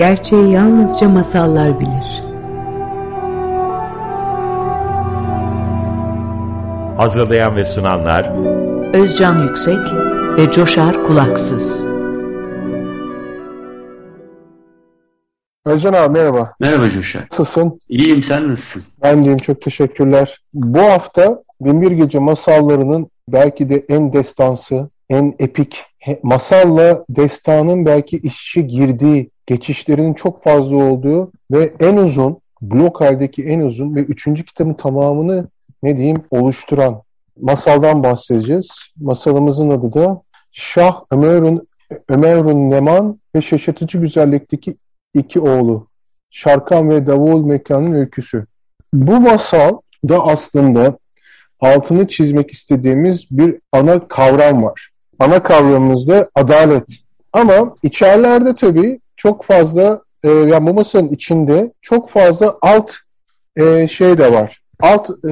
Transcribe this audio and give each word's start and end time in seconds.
Gerçeği 0.00 0.52
yalnızca 0.52 1.08
masallar 1.08 1.80
bilir. 1.80 2.22
Hazırlayan 6.96 7.56
ve 7.56 7.64
sunanlar 7.64 8.24
Özcan 8.94 9.42
Yüksek 9.42 9.78
ve 10.36 10.50
Coşar 10.50 11.04
Kulaksız. 11.04 11.86
Özcan 15.66 15.92
abi 15.92 16.18
merhaba. 16.18 16.54
Merhaba 16.60 16.90
Coşar. 16.90 17.22
Nasılsın? 17.22 17.80
İyiyim 17.88 18.22
sen 18.22 18.48
nasılsın? 18.48 18.82
Ben 19.02 19.24
deyim 19.24 19.38
çok 19.38 19.60
teşekkürler. 19.60 20.38
Bu 20.54 20.80
hafta 20.80 21.42
Binbir 21.60 21.90
Gece 21.90 22.18
masallarının 22.18 23.10
belki 23.28 23.68
de 23.68 23.84
en 23.88 24.12
destansı, 24.12 24.90
en 25.10 25.34
epik, 25.38 25.84
masalla 26.22 27.04
destanın 27.08 27.86
belki 27.86 28.16
işçi 28.16 28.66
girdiği, 28.66 29.30
geçişlerinin 29.50 30.14
çok 30.14 30.42
fazla 30.42 30.76
olduğu 30.76 31.32
ve 31.50 31.72
en 31.80 31.96
uzun, 31.96 32.40
blok 32.62 33.00
haldeki 33.00 33.44
en 33.44 33.60
uzun 33.60 33.94
ve 33.96 34.00
üçüncü 34.00 34.44
kitabın 34.44 34.74
tamamını 34.74 35.48
ne 35.82 35.96
diyeyim 35.96 36.22
oluşturan 36.30 37.02
masaldan 37.40 38.02
bahsedeceğiz. 38.02 38.70
Masalımızın 39.00 39.70
adı 39.70 39.92
da 39.92 40.22
Şah 40.52 41.00
Ömerun, 41.10 41.68
Ömerun 42.08 42.70
Neman 42.70 43.20
ve 43.34 43.42
Şaşırtıcı 43.42 43.98
Güzellikteki 43.98 44.76
iki 45.14 45.40
oğlu. 45.40 45.86
Şarkan 46.30 46.90
ve 46.90 47.06
Davul 47.06 47.44
Mekan'ın 47.44 47.92
öyküsü. 47.92 48.46
Bu 48.94 49.20
masal 49.20 49.78
da 50.08 50.26
aslında 50.26 50.98
altını 51.60 52.08
çizmek 52.08 52.50
istediğimiz 52.50 53.26
bir 53.30 53.58
ana 53.72 54.08
kavram 54.08 54.62
var. 54.62 54.90
Ana 55.18 55.42
kavramımız 55.42 56.08
da 56.08 56.30
adalet. 56.34 56.88
Ama 57.32 57.74
içerlerde 57.82 58.54
tabii 58.54 59.00
çok 59.16 59.44
fazla, 59.44 60.02
e, 60.24 60.28
yani 60.30 60.66
bu 60.66 60.74
masanın 60.74 61.08
içinde 61.08 61.72
çok 61.82 62.08
fazla 62.10 62.58
alt 62.62 62.92
e, 63.56 63.88
şey 63.88 64.18
de 64.18 64.32
var. 64.32 64.60
Alt 64.80 65.10
e, 65.24 65.28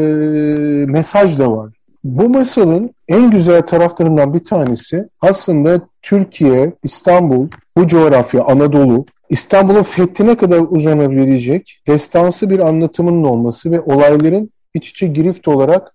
mesaj 0.86 1.38
da 1.38 1.52
var. 1.52 1.74
Bu 2.04 2.28
masalın 2.28 2.94
en 3.08 3.30
güzel 3.30 3.62
taraflarından 3.62 4.34
bir 4.34 4.44
tanesi 4.44 5.08
aslında 5.20 5.80
Türkiye, 6.02 6.72
İstanbul, 6.82 7.48
bu 7.76 7.86
coğrafya, 7.86 8.44
Anadolu, 8.44 9.04
İstanbul'un 9.30 9.82
fethine 9.82 10.36
kadar 10.36 10.60
uzanabilecek 10.70 11.82
destansı 11.86 12.50
bir 12.50 12.58
anlatımının 12.58 13.24
olması 13.24 13.70
ve 13.70 13.80
olayların 13.80 14.50
iç 14.74 14.90
içe 14.90 15.06
girift 15.06 15.48
olarak 15.48 15.94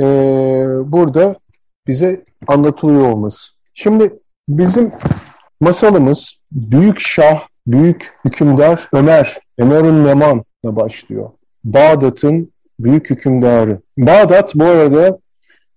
e, 0.00 0.04
burada 0.92 1.36
bize 1.86 2.24
anlatılıyor 2.46 3.08
olması. 3.08 3.52
Şimdi 3.74 4.18
bizim 4.48 4.92
masalımız 5.62 6.36
Büyük 6.52 7.00
Şah, 7.00 7.46
Büyük 7.66 8.14
Hükümdar 8.24 8.88
Ömer, 8.92 9.38
Ömer'in 9.58 10.04
Neman'la 10.04 10.76
başlıyor. 10.76 11.30
Bağdat'ın 11.64 12.52
büyük 12.80 13.10
hükümdarı. 13.10 13.80
Bağdat 13.98 14.54
bu 14.54 14.64
arada 14.64 15.18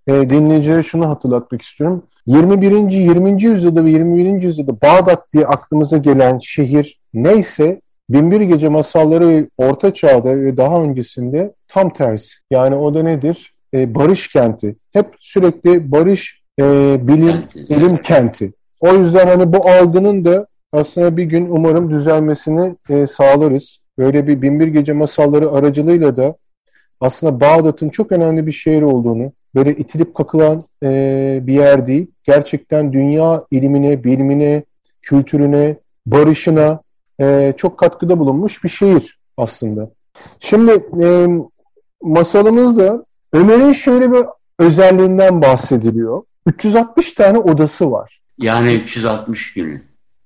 e, 0.07 0.29
dinleyicilere 0.29 0.83
şunu 0.83 1.09
hatırlatmak 1.09 1.61
istiyorum. 1.61 2.03
21. 2.27 2.91
20. 2.91 3.43
yüzyılda 3.43 3.85
ve 3.85 3.89
21. 3.89 4.43
yüzyılda 4.43 4.81
Bağdat 4.81 5.33
diye 5.33 5.45
aklımıza 5.45 5.97
gelen 5.97 6.39
şehir 6.39 6.99
neyse 7.13 7.81
Binbir 8.09 8.41
Gece 8.41 8.69
masalları 8.69 9.29
ve 9.29 9.47
Orta 9.57 9.93
Çağ'da 9.93 10.37
ve 10.37 10.57
daha 10.57 10.81
öncesinde 10.83 11.53
tam 11.67 11.93
tersi. 11.93 12.33
Yani 12.51 12.75
o 12.75 12.93
da 12.93 13.03
nedir? 13.03 13.53
E, 13.73 13.95
barış 13.95 14.27
kenti. 14.27 14.75
Hep 14.93 15.07
sürekli 15.19 15.91
barış, 15.91 16.41
e, 16.59 16.63
bilim, 17.07 17.45
bilim 17.55 17.97
kenti. 17.97 18.53
O 18.79 18.93
yüzden 18.93 19.27
hani 19.27 19.53
bu 19.53 19.69
algının 19.69 20.25
da 20.25 20.47
aslında 20.71 21.17
bir 21.17 21.23
gün 21.23 21.49
umarım 21.49 21.89
düzelmesini 21.89 22.75
e, 22.89 23.07
sağlarız. 23.07 23.79
Böyle 23.97 24.27
bir 24.27 24.41
Binbir 24.41 24.67
Gece 24.67 24.93
masalları 24.93 25.51
aracılığıyla 25.51 26.17
da 26.17 26.35
aslında 26.99 27.39
Bağdat'ın 27.39 27.89
çok 27.89 28.11
önemli 28.11 28.47
bir 28.47 28.51
şehir 28.51 28.81
olduğunu, 28.81 29.31
böyle 29.55 29.75
itilip 29.75 30.15
kakılan 30.15 30.63
e, 30.83 31.39
bir 31.43 31.53
yer 31.53 31.87
değil. 31.87 32.07
Gerçekten 32.23 32.93
dünya 32.93 33.45
ilimine, 33.51 34.03
bilimine, 34.03 34.63
kültürüne, 35.01 35.77
barışına 36.05 36.79
e, 37.21 37.53
çok 37.57 37.77
katkıda 37.77 38.19
bulunmuş 38.19 38.63
bir 38.63 38.69
şehir 38.69 39.19
aslında. 39.37 39.89
Şimdi 40.39 40.71
e, 41.03 41.27
masalımızda 42.01 43.05
Ömer'in 43.33 43.71
şöyle 43.71 44.11
bir 44.11 44.25
özelliğinden 44.59 45.41
bahsediliyor. 45.41 46.23
360 46.45 47.11
tane 47.13 47.37
odası 47.37 47.91
var. 47.91 48.19
Yani 48.37 48.73
360 48.73 49.53
günü. 49.53 49.81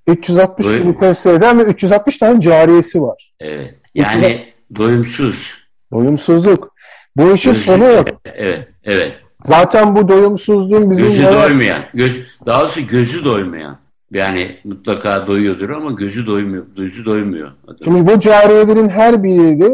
360 0.07 0.65
Doyum. 0.65 0.83
günü 0.83 0.97
temsil 0.97 1.29
eden 1.29 1.59
ve 1.59 1.63
360 1.63 2.17
tane 2.17 2.41
cariyesi 2.41 3.01
var. 3.01 3.33
Evet. 3.39 3.75
Yani 3.95 4.25
360... 4.71 4.77
doyumsuz. 4.77 5.53
Doyumsuzluk. 5.93 6.75
Bu 7.15 7.33
işin 7.33 7.51
Gözü, 7.51 7.63
sonu 7.63 7.83
yok. 7.83 8.07
Evet, 8.25 8.67
evet. 8.83 9.17
Zaten 9.45 9.95
bu 9.95 10.09
doyumsuzluğun 10.09 10.91
bizim... 10.91 11.07
Gözü 11.07 11.21
yara... 11.21 11.43
doymayan, 11.43 11.81
göz, 11.93 12.21
daha 12.45 12.61
doğrusu 12.61 12.87
gözü 12.87 13.25
doymayan. 13.25 13.77
Yani 14.11 14.59
mutlaka 14.63 15.27
doyuyordur 15.27 15.69
ama 15.69 15.91
gözü 15.91 16.27
doymuyor. 16.27 16.65
Gözü 16.77 17.05
doymuyor. 17.05 17.51
Adam. 17.67 17.77
Şimdi 17.83 18.07
bu 18.07 18.19
cariyelerin 18.19 18.89
her 18.89 19.23
biri 19.23 19.59
de 19.59 19.69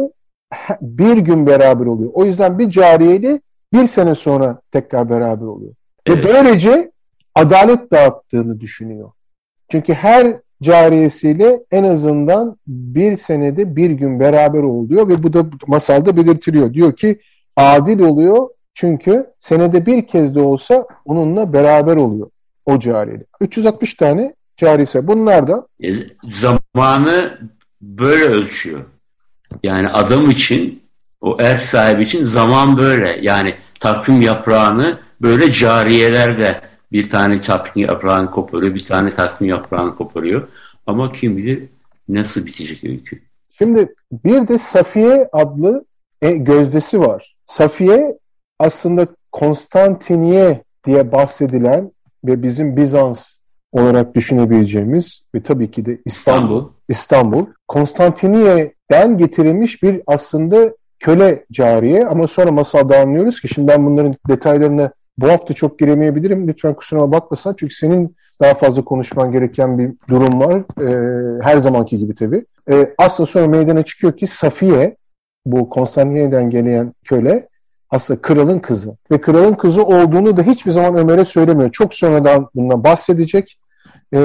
bir 0.80 1.16
gün 1.16 1.46
beraber 1.46 1.86
oluyor. 1.86 2.10
O 2.14 2.24
yüzden 2.24 2.58
bir 2.58 2.70
cariyeyle 2.70 3.40
bir 3.72 3.86
sene 3.86 4.14
sonra 4.14 4.60
tekrar 4.72 5.10
beraber 5.10 5.46
oluyor. 5.46 5.72
Evet. 6.06 6.24
Ve 6.24 6.28
böylece 6.28 6.90
adalet 7.36 7.92
dağıttığını 7.92 8.60
düşünüyor. 8.60 9.10
Çünkü 9.68 9.94
her 9.94 10.36
cariyesiyle 10.62 11.60
en 11.70 11.84
azından 11.84 12.56
bir 12.66 13.16
senede 13.16 13.76
bir 13.76 13.90
gün 13.90 14.20
beraber 14.20 14.62
oluyor 14.62 15.08
ve 15.08 15.22
bu 15.22 15.32
da 15.32 15.46
masalda 15.66 16.16
belirtiliyor. 16.16 16.74
Diyor 16.74 16.96
ki 16.96 17.20
adil 17.56 18.00
oluyor 18.00 18.48
çünkü 18.74 19.26
senede 19.38 19.86
bir 19.86 20.06
kez 20.06 20.34
de 20.34 20.40
olsa 20.40 20.86
onunla 21.04 21.52
beraber 21.52 21.96
oluyor 21.96 22.30
o 22.66 22.78
cariyeli. 22.78 23.24
360 23.40 23.94
tane 23.94 24.34
carisi. 24.56 25.06
Bunlar 25.06 25.48
da 25.48 25.66
e, 25.82 25.90
zamanı 26.32 27.38
böyle 27.80 28.24
ölçüyor. 28.24 28.84
Yani 29.62 29.88
adam 29.88 30.30
için 30.30 30.82
o 31.20 31.36
ev 31.40 31.58
sahibi 31.58 32.02
için 32.02 32.24
zaman 32.24 32.76
böyle. 32.76 33.18
Yani 33.22 33.54
takvim 33.80 34.20
yaprağını 34.22 34.98
böyle 35.20 35.52
cariyeler 35.52 36.38
de 36.38 36.60
bir 36.92 37.10
tane 37.10 37.40
takvim 37.40 37.86
yaprağını 37.86 38.30
koparıyor, 38.30 38.74
bir 38.74 38.84
tane 38.84 39.10
takvim 39.10 39.48
yaprağını 39.48 39.96
koparıyor. 39.96 40.48
Ama 40.86 41.12
kim 41.12 41.36
bilir 41.36 41.62
nasıl 42.08 42.46
bitecek 42.46 42.84
öykü. 42.84 43.22
Şimdi 43.58 43.94
bir 44.24 44.48
de 44.48 44.58
Safiye 44.58 45.28
adlı 45.32 45.84
e, 46.22 46.30
gözdesi 46.30 47.00
var. 47.00 47.36
Safiye 47.44 48.18
aslında 48.58 49.06
Konstantiniye 49.32 50.62
diye 50.86 51.12
bahsedilen 51.12 51.90
ve 52.24 52.42
bizim 52.42 52.76
Bizans 52.76 53.36
olarak 53.72 54.14
düşünebileceğimiz 54.14 55.26
ve 55.34 55.42
tabii 55.42 55.70
ki 55.70 55.86
de 55.86 55.98
İstanbul, 56.04 56.68
İstanbul, 56.88 57.46
Konstantiniye'den 57.68 59.18
getirilmiş 59.18 59.82
bir 59.82 60.02
aslında 60.06 60.72
köle 60.98 61.44
cariye 61.52 62.06
ama 62.06 62.26
sonra 62.26 62.52
masalda 62.52 63.00
anlıyoruz 63.00 63.40
ki 63.40 63.48
şimdi 63.48 63.68
ben 63.68 63.86
bunların 63.86 64.14
detaylarına 64.28 64.92
bu 65.18 65.28
hafta 65.28 65.54
çok 65.54 65.78
giremeyebilirim. 65.78 66.48
Lütfen 66.48 66.74
kusuruma 66.74 67.12
bakmasan 67.12 67.54
çünkü 67.58 67.74
senin 67.74 68.16
daha 68.40 68.54
fazla 68.54 68.84
konuşman 68.84 69.32
gereken 69.32 69.78
bir 69.78 69.92
durum 70.08 70.40
var. 70.40 70.62
E, 70.80 71.42
her 71.42 71.58
zamanki 71.58 71.98
gibi 71.98 72.14
tabii. 72.14 72.44
E, 72.70 72.94
aslında 72.98 73.26
sonra 73.26 73.46
meydana 73.48 73.82
çıkıyor 73.82 74.16
ki 74.16 74.26
Safiye, 74.26 74.96
bu 75.46 75.68
Konstantiniye'den 75.68 76.50
gelen 76.50 76.92
köle 77.04 77.48
aslında 77.90 78.22
kralın 78.22 78.58
kızı. 78.58 78.96
Ve 79.10 79.20
kralın 79.20 79.54
kızı 79.54 79.84
olduğunu 79.84 80.36
da 80.36 80.42
hiçbir 80.42 80.70
zaman 80.70 80.96
Ömer'e 80.96 81.24
söylemiyor. 81.24 81.70
Çok 81.70 81.94
sonradan 81.94 82.48
bundan 82.54 82.84
bahsedecek. 82.84 83.58
E, 84.14 84.18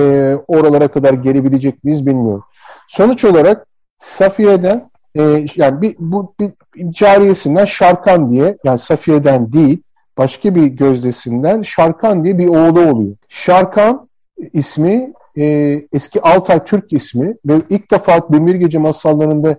oralara 0.48 0.88
kadar 0.88 1.13
gelebilecek 1.13 1.83
miyiz 1.83 2.06
bilmiyorum. 2.06 2.44
Sonuç 2.88 3.25
olarak 3.25 3.68
Safiye'den 4.00 4.89
e, 5.16 5.45
yani 5.56 5.81
bir, 5.81 5.95
bu 6.00 6.33
bir 6.39 6.51
cariyesinden 6.92 7.66
Şarkan 7.66 8.30
diye 8.30 8.57
yani 8.63 8.80
Safiye'den 8.80 9.54
değil 9.54 9.83
başka 10.21 10.56
bir 10.56 10.65
gözdesinden 10.65 11.62
Şarkan 11.62 12.23
diye 12.23 12.38
bir 12.38 12.47
oğlu 12.47 12.79
oluyor. 12.79 13.15
Şarkan 13.29 14.09
ismi 14.53 15.13
e, 15.38 15.45
eski 15.94 16.21
Altay 16.21 16.65
Türk 16.65 16.94
ismi 16.94 17.35
ve 17.45 17.53
ilk 17.69 17.91
defa 17.91 18.33
Demir 18.33 18.56
Gece 18.56 18.77
masallarında 18.77 19.57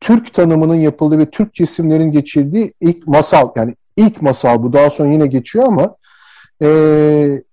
Türk 0.00 0.34
tanımının 0.34 0.74
yapıldığı 0.74 1.18
ve 1.18 1.30
Türk 1.30 1.54
cisimlerin 1.54 2.12
geçirdiği 2.12 2.72
ilk 2.80 3.06
masal 3.06 3.48
yani 3.56 3.74
ilk 3.96 4.22
masal 4.22 4.62
bu 4.62 4.72
daha 4.72 4.90
sonra 4.90 5.12
yine 5.12 5.26
geçiyor 5.26 5.64
ama 5.64 5.96
e, 6.62 6.68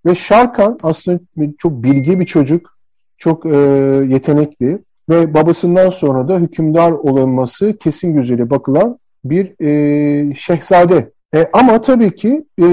ve 0.06 0.16
Şarkan 0.16 0.80
aslında 0.84 1.20
çok 1.58 1.84
bilgi 1.84 2.20
bir 2.20 2.26
çocuk 2.26 2.78
çok 3.18 3.46
e, 3.46 3.58
yetenekli 4.10 4.80
ve 5.10 5.34
babasından 5.34 5.90
sonra 5.90 6.28
da 6.28 6.40
hükümdar 6.40 6.92
olunması 6.92 7.78
kesin 7.78 8.14
gözüyle 8.14 8.50
bakılan 8.50 9.00
bir 9.26 9.62
e, 9.62 10.36
şehzade. 10.36 11.14
E, 11.34 11.50
ama 11.54 11.82
tabii 11.82 12.16
ki 12.16 12.46
e, 12.60 12.68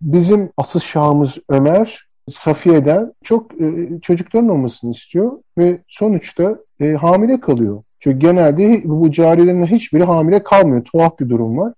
bizim 0.00 0.50
asıl 0.56 0.80
şahımız 0.80 1.38
Ömer 1.48 2.06
Safiye'den 2.30 3.12
çok 3.22 3.60
e, 3.62 3.88
çocukların 4.02 4.48
olmasını 4.48 4.90
istiyor 4.90 5.32
ve 5.58 5.78
sonuçta 5.88 6.58
e, 6.80 6.92
hamile 6.92 7.40
kalıyor. 7.40 7.82
Çünkü 7.98 8.18
genelde 8.18 8.82
bu 8.84 9.12
cariyelerin 9.12 9.66
hiçbiri 9.66 10.04
hamile 10.04 10.42
kalmıyor. 10.42 10.84
Tuhaf 10.84 11.18
bir 11.20 11.28
durum 11.28 11.58
var. 11.58 11.72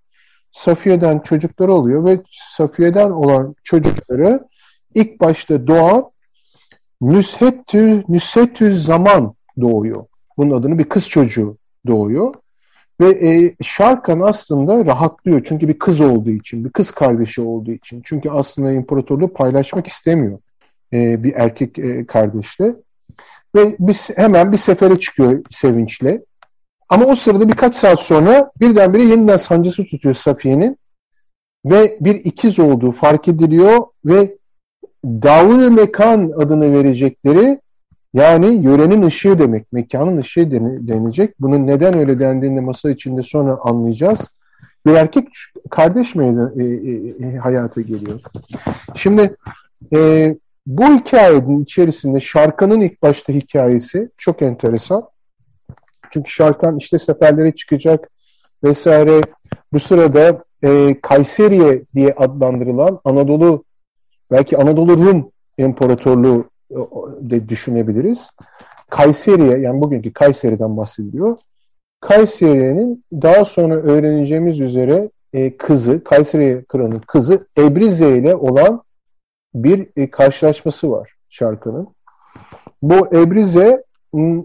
Safiye'den 0.52 1.18
çocukları 1.18 1.72
oluyor 1.72 2.04
ve 2.04 2.20
Safiye'den 2.56 3.10
olan 3.10 3.54
çocukları 3.64 4.44
ilk 4.94 5.20
başta 5.20 5.66
doğan 5.66 6.10
Nüshetü, 7.00 8.04
Nüshetü 8.08 8.76
zaman 8.76 9.34
doğuyor. 9.60 10.04
Bunun 10.36 10.58
adını 10.58 10.78
bir 10.78 10.84
kız 10.84 11.08
çocuğu 11.08 11.56
doğuyor. 11.86 12.34
Ve 13.00 13.28
e, 13.28 13.54
Şarkan 13.62 14.20
aslında 14.20 14.84
rahatlıyor. 14.84 15.44
Çünkü 15.44 15.68
bir 15.68 15.78
kız 15.78 16.00
olduğu 16.00 16.30
için, 16.30 16.64
bir 16.64 16.70
kız 16.70 16.90
kardeşi 16.90 17.40
olduğu 17.40 17.70
için. 17.70 18.02
Çünkü 18.04 18.30
aslında 18.30 18.72
imparatorluğu 18.72 19.32
paylaşmak 19.32 19.86
istemiyor 19.86 20.38
e, 20.92 21.24
bir 21.24 21.32
erkek 21.34 21.78
e, 21.78 22.06
kardeşle. 22.06 22.74
Ve 23.54 23.76
biz 23.78 24.10
hemen 24.16 24.52
bir 24.52 24.56
sefere 24.56 25.00
çıkıyor 25.00 25.42
sevinçle. 25.50 26.22
Ama 26.88 27.06
o 27.06 27.16
sırada 27.16 27.48
birkaç 27.48 27.74
saat 27.74 28.00
sonra 28.00 28.50
birdenbire 28.60 29.02
yeniden 29.02 29.36
sancısı 29.36 29.84
tutuyor 29.84 30.14
Safiye'nin. 30.14 30.78
Ve 31.64 31.96
bir 32.00 32.14
ikiz 32.14 32.58
olduğu 32.58 32.92
fark 32.92 33.28
ediliyor 33.28 33.86
ve 34.04 34.36
Davul 35.04 35.70
Mekan 35.70 36.32
adını 36.36 36.72
verecekleri 36.72 37.60
yani 38.16 38.66
yörenin 38.66 39.02
ışığı 39.02 39.38
demek, 39.38 39.72
mekanın 39.72 40.16
ışığı 40.16 40.50
denecek. 40.50 41.40
Bunun 41.40 41.66
neden 41.66 41.98
öyle 41.98 42.20
dendiğini 42.20 42.60
masa 42.60 42.90
içinde 42.90 43.22
sonra 43.22 43.58
anlayacağız. 43.62 44.28
Bir 44.86 44.94
erkek 44.94 45.28
kardeş 45.70 46.14
mi 46.14 46.50
e, 46.56 46.64
e, 46.64 47.28
e, 47.28 47.36
hayata 47.36 47.80
geliyor. 47.80 48.20
Şimdi 48.94 49.36
e, 49.92 50.34
bu 50.66 50.84
hikayenin 50.84 51.62
içerisinde 51.62 52.20
Şarkan'ın 52.20 52.80
ilk 52.80 53.02
başta 53.02 53.32
hikayesi 53.32 54.10
çok 54.18 54.42
enteresan. 54.42 55.08
Çünkü 56.10 56.30
Şarkan 56.30 56.76
işte 56.76 56.98
seferlere 56.98 57.54
çıkacak 57.54 58.10
vesaire. 58.64 59.20
Bu 59.72 59.80
sırada 59.80 60.44
e, 60.64 61.00
Kayseriye 61.02 61.82
diye 61.94 62.14
adlandırılan 62.16 63.00
Anadolu 63.04 63.64
belki 64.30 64.56
Anadolu 64.58 64.96
Rum 64.96 65.30
İmparatorluğu 65.58 66.44
de 67.20 67.48
düşünebiliriz. 67.48 68.30
Kayseri'ye 68.90 69.58
yani 69.58 69.80
bugünkü 69.80 70.12
Kayseri'den 70.12 70.76
bahsediliyor. 70.76 71.38
Kayseri'nin 72.00 73.04
daha 73.12 73.44
sonra 73.44 73.74
öğreneceğimiz 73.74 74.60
üzere 74.60 75.10
e, 75.32 75.56
kızı, 75.56 76.04
Kayseri 76.04 76.64
kralının 76.64 77.02
kızı 77.06 77.46
Ebrize 77.58 78.18
ile 78.18 78.36
olan 78.36 78.82
bir 79.54 79.86
e, 79.96 80.10
karşılaşması 80.10 80.90
var 80.90 81.12
şarkının. 81.28 81.88
Bu 82.82 83.06
Ebrize 83.06 83.84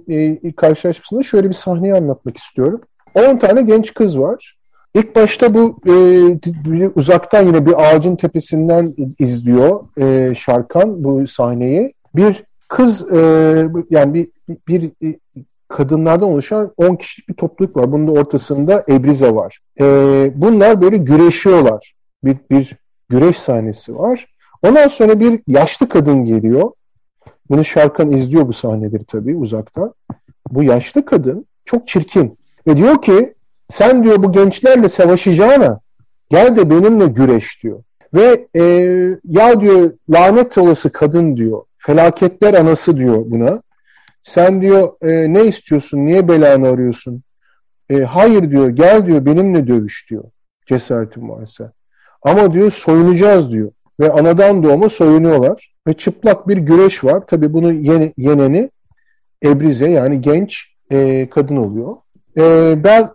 e, 0.09 0.51
karşılaşmasında 0.51 1.23
şöyle 1.23 1.49
bir 1.49 1.53
sahneyi 1.53 1.95
anlatmak 1.95 2.37
istiyorum. 2.37 2.81
10 3.15 3.37
tane 3.37 3.61
genç 3.61 3.93
kız 3.93 4.19
var. 4.19 4.57
İlk 4.95 5.15
başta 5.15 5.53
bu 5.53 5.79
e, 5.87 6.89
uzaktan 6.95 7.45
yine 7.47 7.65
bir 7.65 7.73
ağacın 7.81 8.15
tepesinden 8.15 8.95
izliyor 9.19 9.83
e, 9.97 10.35
Şarkan 10.35 11.03
bu 11.03 11.27
sahneyi. 11.27 11.93
Bir 12.15 12.43
kız 12.67 13.13
e, 13.13 13.19
yani 13.89 14.29
bir, 14.67 14.91
bir, 15.01 15.15
kadınlardan 15.67 16.29
oluşan 16.29 16.73
10 16.77 16.95
kişilik 16.95 17.29
bir 17.29 17.33
topluluk 17.33 17.77
var. 17.77 17.91
Bunun 17.91 18.07
da 18.07 18.11
ortasında 18.11 18.85
Ebrize 18.89 19.35
var. 19.35 19.59
E, 19.79 19.85
bunlar 20.35 20.81
böyle 20.81 20.97
güreşiyorlar. 20.97 21.93
Bir, 22.23 22.37
bir 22.51 22.77
güreş 23.09 23.39
sahnesi 23.39 23.97
var. 23.97 24.25
Ondan 24.63 24.87
sonra 24.87 25.19
bir 25.19 25.41
yaşlı 25.47 25.89
kadın 25.89 26.25
geliyor. 26.25 26.71
Bunu 27.49 27.63
Şarkan 27.63 28.11
izliyor 28.11 28.47
bu 28.47 28.53
sahneleri 28.53 29.05
tabii 29.05 29.35
uzaktan. 29.35 29.93
Bu 30.51 30.63
yaşlı 30.63 31.05
kadın 31.05 31.45
çok 31.65 31.87
çirkin. 31.87 32.37
Ve 32.67 32.77
diyor 32.77 33.01
ki 33.01 33.33
sen 33.69 34.03
diyor 34.03 34.23
bu 34.23 34.31
gençlerle 34.31 34.89
savaşacağına 34.89 35.79
gel 36.29 36.55
de 36.55 36.69
benimle 36.69 37.05
güreş 37.05 37.63
diyor. 37.63 37.83
Ve 38.13 38.47
e, 38.55 38.61
ya 39.25 39.61
diyor 39.61 39.91
lanet 40.09 40.57
olası 40.57 40.91
kadın 40.91 41.37
diyor. 41.37 41.61
Felaketler 41.81 42.53
anası 42.53 42.97
diyor 42.97 43.23
buna. 43.25 43.61
Sen 44.23 44.61
diyor 44.61 44.93
e, 45.01 45.33
ne 45.33 45.45
istiyorsun? 45.45 45.97
Niye 45.97 46.27
belanı 46.27 46.67
arıyorsun? 46.67 47.23
E, 47.89 47.99
hayır 47.99 48.51
diyor 48.51 48.69
gel 48.69 49.05
diyor 49.05 49.25
benimle 49.25 49.67
dövüş 49.67 50.09
diyor. 50.09 50.23
Cesaretin 50.65 51.29
varsa. 51.29 51.71
Ama 52.21 52.53
diyor 52.53 52.71
soyunacağız 52.71 53.51
diyor. 53.51 53.71
Ve 53.99 54.11
anadan 54.11 54.63
doğma 54.63 54.89
soyunuyorlar. 54.89 55.73
Ve 55.87 55.93
çıplak 55.93 56.47
bir 56.47 56.57
güreş 56.57 57.03
var. 57.03 57.27
Tabi 57.27 57.53
bunu 57.53 57.73
yeni, 57.73 58.13
yeneni 58.17 58.69
Ebrize 59.43 59.89
yani 59.89 60.21
genç 60.21 60.75
e, 60.91 61.29
kadın 61.29 61.57
oluyor. 61.57 61.95
E, 62.37 62.75
ben 62.83 63.09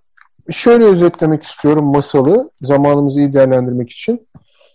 şöyle 0.50 0.84
özetlemek 0.84 1.42
istiyorum 1.42 1.84
masalı 1.84 2.50
zamanımızı 2.62 3.20
iyi 3.20 3.32
değerlendirmek 3.32 3.90
için. 3.90 4.26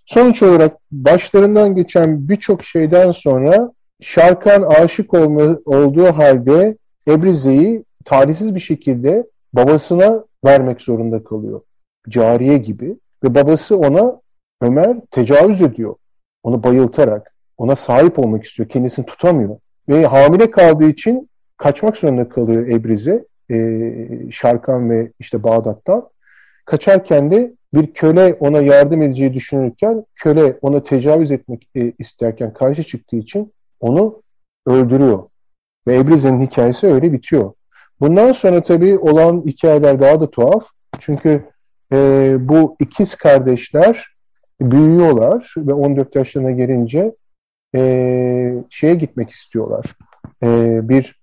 Sonuç 0.05 0.43
olarak 0.43 0.77
başlarından 0.91 1.75
geçen 1.75 2.29
birçok 2.29 2.63
şeyden 2.63 3.11
sonra 3.11 3.71
Şarkan 4.01 4.61
aşık 4.61 5.13
olma, 5.13 5.57
olduğu 5.65 6.05
halde 6.05 6.77
Ebrize'yi 7.07 7.83
tarihsiz 8.05 8.55
bir 8.55 8.59
şekilde 8.59 9.27
babasına 9.53 10.25
vermek 10.45 10.81
zorunda 10.81 11.23
kalıyor. 11.23 11.61
Cariye 12.09 12.57
gibi. 12.57 12.97
Ve 13.23 13.35
babası 13.35 13.77
ona 13.77 14.21
Ömer 14.61 14.97
tecavüz 15.11 15.61
ediyor. 15.61 15.95
Onu 16.43 16.63
bayıltarak. 16.63 17.33
Ona 17.57 17.75
sahip 17.75 18.19
olmak 18.19 18.43
istiyor. 18.43 18.69
Kendisini 18.69 19.05
tutamıyor. 19.05 19.57
Ve 19.89 20.05
hamile 20.05 20.51
kaldığı 20.51 20.89
için 20.89 21.29
kaçmak 21.57 21.97
zorunda 21.97 22.29
kalıyor 22.29 22.67
Ebrize. 22.67 23.25
E, 23.51 24.31
Şarkan 24.31 24.89
ve 24.89 25.11
işte 25.19 25.43
Bağdat'tan. 25.43 26.09
Kaçarken 26.65 27.31
de 27.31 27.53
bir 27.73 27.93
köle 27.93 28.33
ona 28.39 28.61
yardım 28.61 29.01
edeceği 29.01 29.33
düşünürken 29.33 30.05
köle 30.15 30.57
ona 30.61 30.83
tecavüz 30.83 31.31
etmek 31.31 31.69
e, 31.75 31.93
isterken 31.99 32.53
karşı 32.53 32.83
çıktığı 32.83 33.15
için 33.15 33.53
onu 33.81 34.21
öldürüyor. 34.65 35.23
Ve 35.87 35.95
Ebrize'nin 35.95 36.41
hikayesi 36.41 36.87
öyle 36.87 37.13
bitiyor. 37.13 37.53
Bundan 37.99 38.31
sonra 38.31 38.63
tabii 38.63 38.97
olan 38.97 39.43
hikayeler 39.45 40.01
daha 40.01 40.19
da 40.19 40.31
tuhaf. 40.31 40.63
Çünkü 40.99 41.43
e, 41.91 42.37
bu 42.39 42.75
ikiz 42.79 43.15
kardeşler 43.15 44.07
büyüyorlar 44.61 45.53
ve 45.57 45.73
14 45.73 46.15
yaşlarına 46.15 46.51
gelince 46.51 47.15
e, 47.75 48.53
şeye 48.69 48.93
gitmek 48.93 49.29
istiyorlar. 49.29 49.85
E, 50.43 50.79
bir 50.89 51.21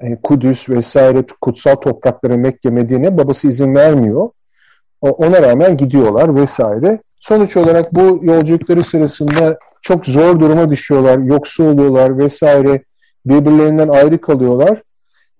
e, 0.00 0.16
Kudüs 0.22 0.68
vesaire 0.68 1.26
kutsal 1.40 1.74
toprakları 1.74 2.38
Mekke, 2.38 2.70
Medine 2.70 3.18
babası 3.18 3.48
izin 3.48 3.74
vermiyor. 3.74 4.30
O, 5.00 5.10
ona 5.10 5.42
rağmen 5.42 5.76
gidiyorlar 5.76 6.36
vesaire. 6.36 6.98
Sonuç 7.20 7.56
olarak 7.56 7.94
bu 7.94 8.20
yolculukları 8.22 8.84
sırasında 8.84 9.58
çok 9.82 10.06
zor 10.06 10.40
duruma 10.40 10.70
düşüyorlar, 10.70 11.18
yoksul 11.18 11.64
oluyorlar 11.64 12.18
vesaire, 12.18 12.82
birbirlerinden 13.26 13.88
ayrı 13.88 14.20
kalıyorlar. 14.20 14.82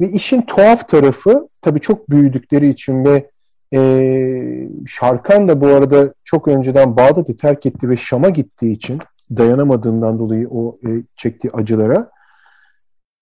Ve 0.00 0.08
işin 0.08 0.42
tuhaf 0.42 0.88
tarafı 0.88 1.48
tabii 1.62 1.80
çok 1.80 2.10
büyüdükleri 2.10 2.68
için 2.68 3.04
ve 3.04 3.30
e, 3.74 4.68
Şarkan 4.86 5.48
da 5.48 5.60
bu 5.60 5.66
arada 5.66 6.14
çok 6.24 6.48
önceden 6.48 6.96
Bağdat'ı 6.96 7.36
terk 7.36 7.66
etti 7.66 7.88
ve 7.88 7.96
Şam'a 7.96 8.28
gittiği 8.28 8.72
için 8.72 8.98
dayanamadığından 9.36 10.18
dolayı 10.18 10.48
o 10.50 10.78
e, 10.86 10.88
çektiği 11.16 11.50
acılara 11.50 12.10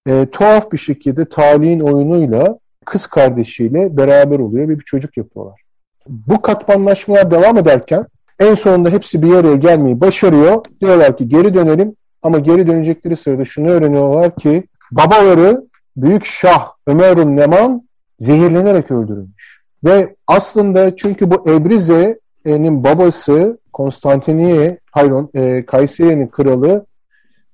e, 0.08 0.26
tuhaf 0.32 0.72
bir 0.72 0.78
şekilde 0.78 1.24
talihin 1.28 1.80
oyunuyla 1.80 2.58
kız 2.84 3.06
kardeşiyle 3.06 3.96
beraber 3.96 4.38
oluyor 4.38 4.68
ve 4.68 4.78
bir 4.78 4.84
çocuk 4.84 5.16
yapıyorlar. 5.16 5.60
Bu 6.08 6.42
katmanlaşmalar 6.42 7.30
devam 7.30 7.58
ederken 7.58 8.06
en 8.40 8.54
sonunda 8.54 8.90
hepsi 8.90 9.22
bir 9.22 9.34
araya 9.34 9.56
gelmeyi 9.56 10.00
başarıyor. 10.00 10.64
Diyorlar 10.80 11.16
ki 11.16 11.28
geri 11.28 11.54
dönelim 11.54 11.96
ama 12.22 12.38
geri 12.38 12.66
dönecekleri 12.66 13.16
sırada 13.16 13.44
şunu 13.44 13.68
öğreniyorlar 13.68 14.36
ki 14.36 14.64
babaları 14.90 15.66
Büyük 15.96 16.24
Şah 16.24 16.72
Ömerun 16.86 17.36
Neman 17.36 17.88
zehirlenerek 18.18 18.90
öldürülmüş. 18.90 19.62
Ve 19.84 20.14
aslında 20.26 20.96
çünkü 20.96 21.30
bu 21.30 21.50
Ebrize'nin 21.50 22.84
babası 22.84 23.58
Konstantiniye, 23.72 24.78
hayron, 24.92 25.30
e, 25.34 25.66
Kayseri'nin 25.66 26.26
kralı 26.26 26.86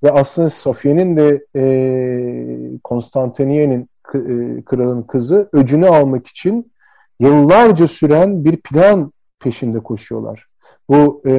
ve 0.02 0.10
aslında 0.10 0.50
Safiye'nin 0.50 1.16
de 1.16 1.44
e, 1.56 2.78
Konstantiniye'nin 2.84 3.88
e, 4.14 4.62
kralın 4.62 5.02
kızı 5.02 5.48
öcünü 5.52 5.88
almak 5.88 6.26
için 6.26 6.72
yıllarca 7.20 7.88
süren 7.88 8.44
bir 8.44 8.56
plan 8.56 9.12
peşinde 9.40 9.78
koşuyorlar. 9.78 10.51
Bu 10.88 11.22
e, 11.26 11.32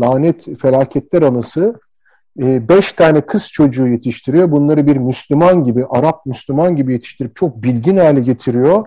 lanet 0.00 0.58
felaketler 0.58 1.22
anısı 1.22 1.80
e, 2.38 2.68
beş 2.68 2.92
tane 2.92 3.20
kız 3.20 3.52
çocuğu 3.52 3.88
yetiştiriyor. 3.88 4.50
Bunları 4.50 4.86
bir 4.86 4.96
Müslüman 4.96 5.64
gibi, 5.64 5.86
Arap 5.86 6.26
Müslüman 6.26 6.76
gibi 6.76 6.92
yetiştirip 6.92 7.36
çok 7.36 7.62
bilgin 7.62 7.96
hale 7.96 8.20
getiriyor. 8.20 8.86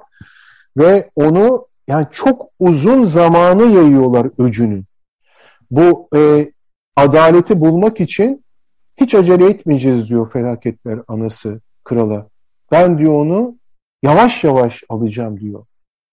Ve 0.77 1.09
onu 1.15 1.67
yani 1.87 2.07
çok 2.11 2.49
uzun 2.59 3.03
zamanı 3.03 3.63
yayıyorlar 3.63 4.27
öcünün. 4.37 4.85
Bu 5.71 6.09
e, 6.15 6.51
adaleti 6.95 7.59
bulmak 7.59 7.99
için 7.99 8.43
hiç 8.97 9.15
acele 9.15 9.49
etmeyeceğiz 9.49 10.09
diyor 10.09 10.31
felaketler 10.31 10.99
anası 11.07 11.61
krala. 11.83 12.27
Ben 12.71 12.97
diyor 12.97 13.13
onu 13.13 13.55
yavaş 14.03 14.43
yavaş 14.43 14.83
alacağım 14.89 15.39
diyor 15.39 15.65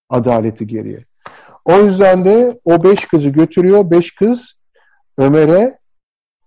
adaleti 0.08 0.66
geriye. 0.66 1.04
O 1.66 1.78
yüzden 1.78 2.24
de 2.24 2.60
o 2.64 2.84
beş 2.84 3.04
kızı 3.04 3.28
götürüyor. 3.28 3.90
Beş 3.90 4.14
kız 4.14 4.54
Ömer'e 5.18 5.78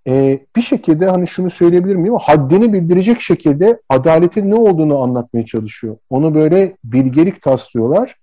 e, 0.08 0.40
bir 0.56 0.62
şekilde 0.62 1.06
hani 1.06 1.28
şunu 1.28 1.50
söyleyebilir 1.50 1.96
miyim? 1.96 2.16
Haddini 2.22 2.74
bildirecek 2.74 3.22
şekilde 3.22 3.82
adaletin 3.90 4.50
ne 4.50 4.56
olduğunu 4.56 5.02
anlatmaya 5.02 5.46
çalışıyor. 5.46 5.98
Onu 6.10 6.36
böyle 6.36 6.78
bilgelik 6.84 7.42
taslıyorlar. 7.42 8.16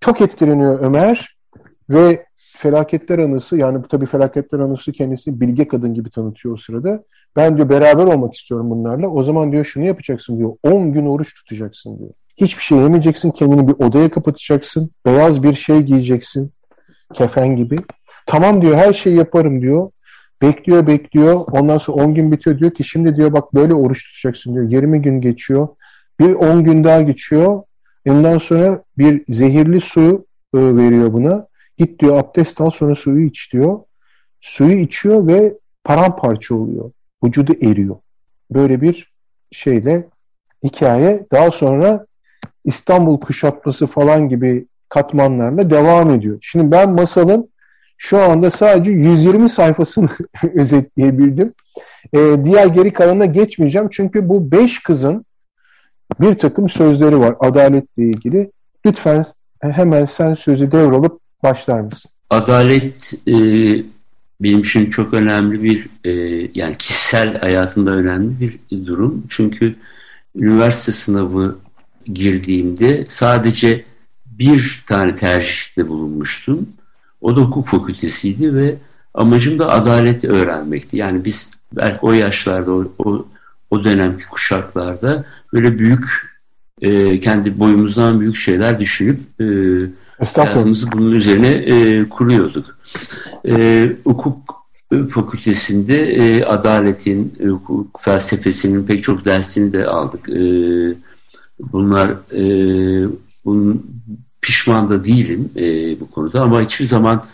Çok 0.00 0.20
etkileniyor 0.20 0.80
Ömer 0.80 1.36
ve 1.90 2.26
felaketler 2.36 3.18
anısı 3.18 3.56
yani 3.56 3.84
bu 3.84 3.88
tabii 3.88 4.06
felaketler 4.06 4.58
anısı 4.58 4.92
kendisi 4.92 5.40
bilge 5.40 5.68
kadın 5.68 5.94
gibi 5.94 6.10
tanıtıyor 6.10 6.54
o 6.54 6.58
sırada. 6.58 7.04
Ben 7.36 7.56
diyor 7.56 7.68
beraber 7.68 8.04
olmak 8.04 8.34
istiyorum 8.34 8.70
bunlarla. 8.70 9.08
O 9.08 9.22
zaman 9.22 9.52
diyor 9.52 9.64
şunu 9.64 9.84
yapacaksın 9.84 10.38
diyor. 10.38 10.56
10 10.62 10.92
gün 10.92 11.06
oruç 11.06 11.34
tutacaksın 11.34 11.98
diyor. 11.98 12.10
Hiçbir 12.36 12.62
şey 12.62 12.78
yemeyeceksin. 12.78 13.30
Kendini 13.30 13.68
bir 13.68 13.84
odaya 13.84 14.10
kapatacaksın. 14.10 14.90
Beyaz 15.06 15.42
bir 15.42 15.54
şey 15.54 15.80
giyeceksin. 15.80 16.52
Kefen 17.14 17.56
gibi. 17.56 17.76
Tamam 18.26 18.62
diyor 18.62 18.76
her 18.76 18.92
şeyi 18.92 19.16
yaparım 19.16 19.62
diyor. 19.62 19.90
Bekliyor 20.42 20.86
bekliyor. 20.86 21.44
Ondan 21.52 21.78
sonra 21.78 22.04
10 22.04 22.14
gün 22.14 22.32
bitiyor. 22.32 22.58
Diyor 22.58 22.70
ki 22.70 22.84
şimdi 22.84 23.16
diyor 23.16 23.32
bak 23.32 23.54
böyle 23.54 23.74
oruç 23.74 24.04
tutacaksın 24.04 24.54
diyor. 24.54 24.70
20 24.70 25.02
gün 25.02 25.20
geçiyor. 25.20 25.68
Bir 26.20 26.34
10 26.34 26.64
gün 26.64 26.84
daha 26.84 27.00
geçiyor. 27.00 27.62
Ondan 28.08 28.38
sonra 28.38 28.82
bir 28.98 29.24
zehirli 29.28 29.80
su 29.80 30.26
e, 30.54 30.58
veriyor 30.58 31.12
buna. 31.12 31.46
Git 31.76 32.00
diyor 32.00 32.18
abdest 32.18 32.60
al 32.60 32.70
sonra 32.70 32.94
suyu 32.94 33.26
iç 33.26 33.52
diyor. 33.52 33.80
Suyu 34.40 34.78
içiyor 34.78 35.26
ve 35.26 35.54
paramparça 35.84 36.54
oluyor. 36.54 36.90
Vücudu 37.24 37.52
eriyor. 37.62 37.96
Böyle 38.50 38.80
bir 38.80 39.12
şeyle 39.52 40.08
hikaye. 40.64 41.26
Daha 41.32 41.50
sonra 41.50 42.06
İstanbul 42.64 43.20
kuşatması 43.20 43.86
falan 43.86 44.28
gibi 44.28 44.66
katmanlarla 44.88 45.70
devam 45.70 46.10
ediyor. 46.10 46.38
Şimdi 46.40 46.70
ben 46.70 46.90
masalın 46.90 47.48
şu 47.98 48.18
anda 48.18 48.50
sadece 48.50 48.90
120 48.92 49.48
sayfasını 49.48 50.08
özetleyebildim. 50.54 51.52
Ee, 52.14 52.36
diğer 52.44 52.66
geri 52.66 52.92
kalanına 52.92 53.26
geçmeyeceğim. 53.26 53.88
Çünkü 53.92 54.28
bu 54.28 54.50
beş 54.50 54.82
kızın 54.82 55.24
bir 56.20 56.34
takım 56.34 56.68
sözleri 56.68 57.20
var 57.20 57.34
adaletle 57.40 58.04
ilgili. 58.04 58.50
Lütfen 58.86 59.24
hemen 59.60 60.04
sen 60.04 60.34
sözü 60.34 60.72
devralıp 60.72 61.20
başlar 61.42 61.80
mısın? 61.80 62.10
Adalet 62.30 63.12
e, 63.26 63.34
benim 64.40 64.60
için 64.60 64.90
çok 64.90 65.14
önemli 65.14 65.62
bir 65.62 65.88
e, 66.04 66.10
yani 66.54 66.76
kişisel 66.78 67.38
hayatımda 67.38 67.90
önemli 67.90 68.34
bir 68.40 68.86
durum. 68.86 69.24
Çünkü 69.28 69.76
üniversite 70.36 70.92
sınavı 70.92 71.58
girdiğimde 72.04 73.04
sadece 73.08 73.84
bir 74.26 74.84
tane 74.86 75.16
tercihte 75.16 75.88
bulunmuştum. 75.88 76.68
O 77.20 77.36
da 77.36 77.40
hukuk 77.40 77.68
fakültesiydi 77.68 78.54
ve 78.54 78.76
amacım 79.14 79.58
da 79.58 79.70
adalet 79.70 80.24
öğrenmekti. 80.24 80.96
Yani 80.96 81.24
biz 81.24 81.50
belki 81.72 81.98
o 82.02 82.12
yaşlarda, 82.12 82.72
o, 82.72 82.92
o, 82.98 83.26
o 83.70 83.84
dönemki 83.84 84.26
kuşaklarda 84.26 85.24
böyle 85.52 85.78
büyük, 85.78 86.04
e, 86.80 87.20
kendi 87.20 87.58
boyumuzdan 87.58 88.20
büyük 88.20 88.36
şeyler 88.36 88.78
düşünüp 88.78 89.20
e, 89.40 89.46
hayatımızı 90.36 90.92
bunun 90.92 91.12
üzerine 91.12 91.48
e, 91.48 92.08
kuruyorduk. 92.08 92.78
E, 93.48 93.92
hukuk 94.04 94.64
fakültesinde 95.10 96.02
e, 96.02 96.44
adaletin, 96.44 97.34
e, 97.40 97.46
hukuk 97.46 98.00
felsefesinin 98.00 98.86
pek 98.86 99.02
çok 99.02 99.24
dersini 99.24 99.72
de 99.72 99.86
aldık. 99.86 100.28
E, 100.28 100.42
bunlar 101.72 102.10
e, 102.32 102.42
bunun 103.44 103.86
pişman 104.42 104.88
da 104.88 105.04
değilim 105.04 105.50
e, 105.56 106.00
bu 106.00 106.10
konuda 106.10 106.42
ama 106.42 106.60
hiçbir 106.60 106.84
zaman 106.84 107.24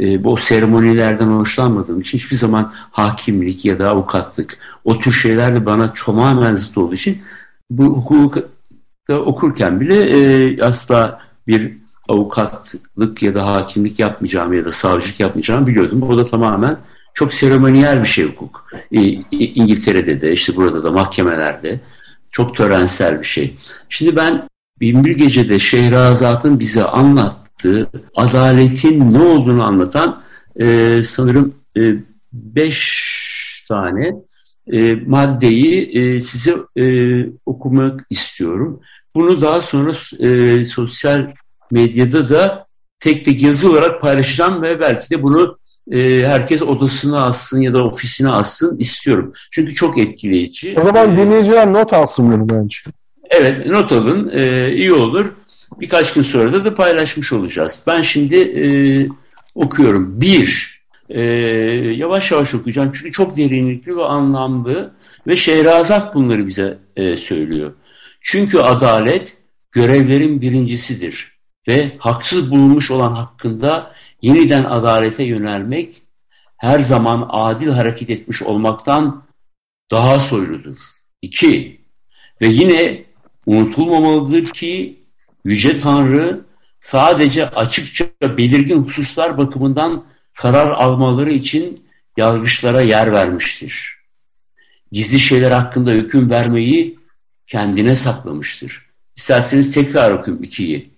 e, 0.00 0.24
bu 0.24 0.36
seremonilerden 0.36 1.26
hoşlanmadığım 1.26 2.00
için 2.00 2.18
hiçbir 2.18 2.36
zaman 2.36 2.72
hakimlik 2.90 3.64
ya 3.64 3.78
da 3.78 3.90
avukatlık 3.90 4.58
o 4.84 4.98
tür 4.98 5.12
şeyler 5.12 5.54
de 5.54 5.66
bana 5.66 5.92
tamamen 5.92 6.54
zıt 6.54 6.78
olduğu 6.78 6.94
için 6.94 7.18
bu 7.70 7.84
hukukta 7.84 9.20
okurken 9.20 9.80
bile 9.80 10.00
e, 10.00 10.62
asla 10.62 11.20
bir 11.46 11.78
avukatlık 12.08 13.22
ya 13.22 13.34
da 13.34 13.46
hakimlik 13.46 13.98
yapmayacağım 13.98 14.52
ya 14.52 14.64
da 14.64 14.70
savcılık 14.70 15.20
yapmayacağımı 15.20 15.66
biliyordum. 15.66 16.02
O 16.02 16.18
da 16.18 16.24
tamamen 16.24 16.76
çok 17.14 17.34
seremoniyel 17.34 18.00
bir 18.00 18.08
şey 18.08 18.24
hukuk. 18.24 18.66
E, 18.92 19.00
İngiltere'de 19.30 20.20
de 20.20 20.32
işte 20.32 20.56
burada 20.56 20.84
da 20.84 20.90
mahkemelerde 20.90 21.80
çok 22.30 22.56
törensel 22.56 23.20
bir 23.20 23.26
şey. 23.26 23.56
Şimdi 23.88 24.16
ben 24.16 24.48
Binbir 24.80 25.16
Gece'de 25.16 25.58
Şehrazat'ın 25.58 26.60
bize 26.60 26.84
anlattığı 26.84 27.90
adaletin 28.14 29.10
ne 29.10 29.20
olduğunu 29.20 29.66
anlatan 29.66 30.22
e, 30.60 31.00
sanırım 31.04 31.54
e, 31.76 31.94
beş 32.32 33.64
tane 33.68 34.14
e, 34.72 34.94
maddeyi 34.94 35.98
e, 35.98 36.20
size 36.20 36.56
e, 36.76 36.84
okumak 37.46 38.06
istiyorum. 38.10 38.80
Bunu 39.14 39.40
daha 39.42 39.60
sonra 39.60 39.92
e, 40.18 40.64
sosyal 40.64 41.32
medyada 41.70 42.28
da 42.28 42.66
tek 42.98 43.24
tek 43.24 43.42
yazı 43.42 43.70
olarak 43.70 44.00
paylaşacağım 44.00 44.62
ve 44.62 44.80
belki 44.80 45.10
de 45.10 45.22
bunu 45.22 45.58
e, 45.90 46.26
herkes 46.26 46.62
odasına 46.62 47.24
alsın 47.24 47.60
ya 47.60 47.74
da 47.74 47.84
ofisine 47.84 48.28
alsın 48.28 48.78
istiyorum. 48.78 49.32
Çünkü 49.50 49.74
çok 49.74 49.98
etkileyici. 49.98 50.76
O 50.82 50.84
zaman 50.84 51.16
dinleyiciler 51.16 51.72
not 51.72 51.92
alsın 51.92 52.32
bunu 52.32 52.48
bence. 52.48 52.76
Evet 53.30 53.66
not 53.66 53.92
alın 53.92 54.30
e, 54.34 54.72
iyi 54.72 54.92
olur. 54.92 55.32
Birkaç 55.80 56.12
gün 56.12 56.22
sonra 56.22 56.52
da, 56.52 56.64
da 56.64 56.74
paylaşmış 56.74 57.32
olacağız. 57.32 57.82
Ben 57.86 58.02
şimdi 58.02 58.36
e, 58.36 58.64
okuyorum. 59.54 60.20
Bir, 60.20 60.80
e, 61.08 61.20
yavaş 61.96 62.30
yavaş 62.30 62.54
okuyacağım 62.54 62.92
çünkü 62.94 63.12
çok 63.12 63.36
derinlikli 63.36 63.96
ve 63.96 64.04
anlamlı 64.04 64.92
ve 65.26 65.36
Şehrazat 65.36 66.14
bunları 66.14 66.46
bize 66.46 66.78
e, 66.96 67.16
söylüyor. 67.16 67.72
Çünkü 68.20 68.58
adalet 68.58 69.36
görevlerin 69.72 70.40
birincisidir 70.40 71.38
ve 71.68 71.92
haksız 71.98 72.50
bulunmuş 72.50 72.90
olan 72.90 73.12
hakkında 73.12 73.92
yeniden 74.22 74.64
adalete 74.64 75.24
yönelmek 75.24 76.02
her 76.56 76.78
zaman 76.78 77.28
adil 77.30 77.68
hareket 77.68 78.10
etmiş 78.10 78.42
olmaktan 78.42 79.24
daha 79.90 80.18
soyludur. 80.18 80.76
İki, 81.22 81.80
ve 82.40 82.46
yine 82.46 83.04
unutulmamalıdır 83.46 84.50
ki 84.50 85.02
Yüce 85.44 85.80
Tanrı 85.80 86.44
sadece 86.80 87.50
açıkça 87.50 88.04
belirgin 88.22 88.82
hususlar 88.82 89.38
bakımından 89.38 90.04
karar 90.34 90.70
almaları 90.70 91.30
için 91.30 91.86
yargıçlara 92.16 92.80
yer 92.80 93.12
vermiştir. 93.12 93.98
Gizli 94.92 95.20
şeyler 95.20 95.50
hakkında 95.50 95.90
hüküm 95.90 96.30
vermeyi 96.30 96.98
kendine 97.46 97.96
saklamıştır. 97.96 98.88
İsterseniz 99.16 99.72
tekrar 99.74 100.10
okuyayım 100.12 100.44
ikiyi. 100.44 100.90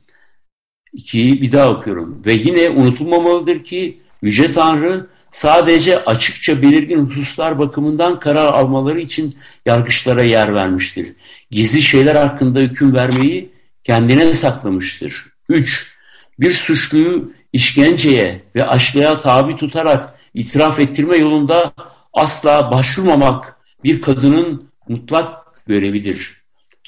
İkiyi 0.92 1.42
bir 1.42 1.52
daha 1.52 1.70
okuyorum. 1.70 2.22
Ve 2.26 2.32
yine 2.32 2.70
unutulmamalıdır 2.70 3.64
ki 3.64 4.00
Yüce 4.22 4.52
Tanrı 4.52 5.06
sadece 5.30 6.04
açıkça 6.04 6.62
belirgin 6.62 7.06
hususlar 7.06 7.58
bakımından 7.58 8.20
karar 8.20 8.46
almaları 8.46 9.00
için 9.00 9.36
yargıçlara 9.66 10.22
yer 10.22 10.54
vermiştir. 10.54 11.12
Gizli 11.50 11.82
şeyler 11.82 12.16
hakkında 12.16 12.60
hüküm 12.60 12.94
vermeyi 12.94 13.52
kendine 13.84 14.34
saklamıştır. 14.34 15.26
3. 15.48 15.96
Bir 16.40 16.50
suçluyu 16.50 17.32
işkenceye 17.52 18.42
ve 18.54 18.66
açlığa 18.66 19.20
tabi 19.20 19.56
tutarak 19.56 20.14
itiraf 20.34 20.78
ettirme 20.78 21.16
yolunda 21.16 21.72
asla 22.12 22.72
başvurmamak 22.72 23.56
bir 23.84 24.02
kadının 24.02 24.70
mutlak 24.88 25.66
görevidir. 25.66 26.42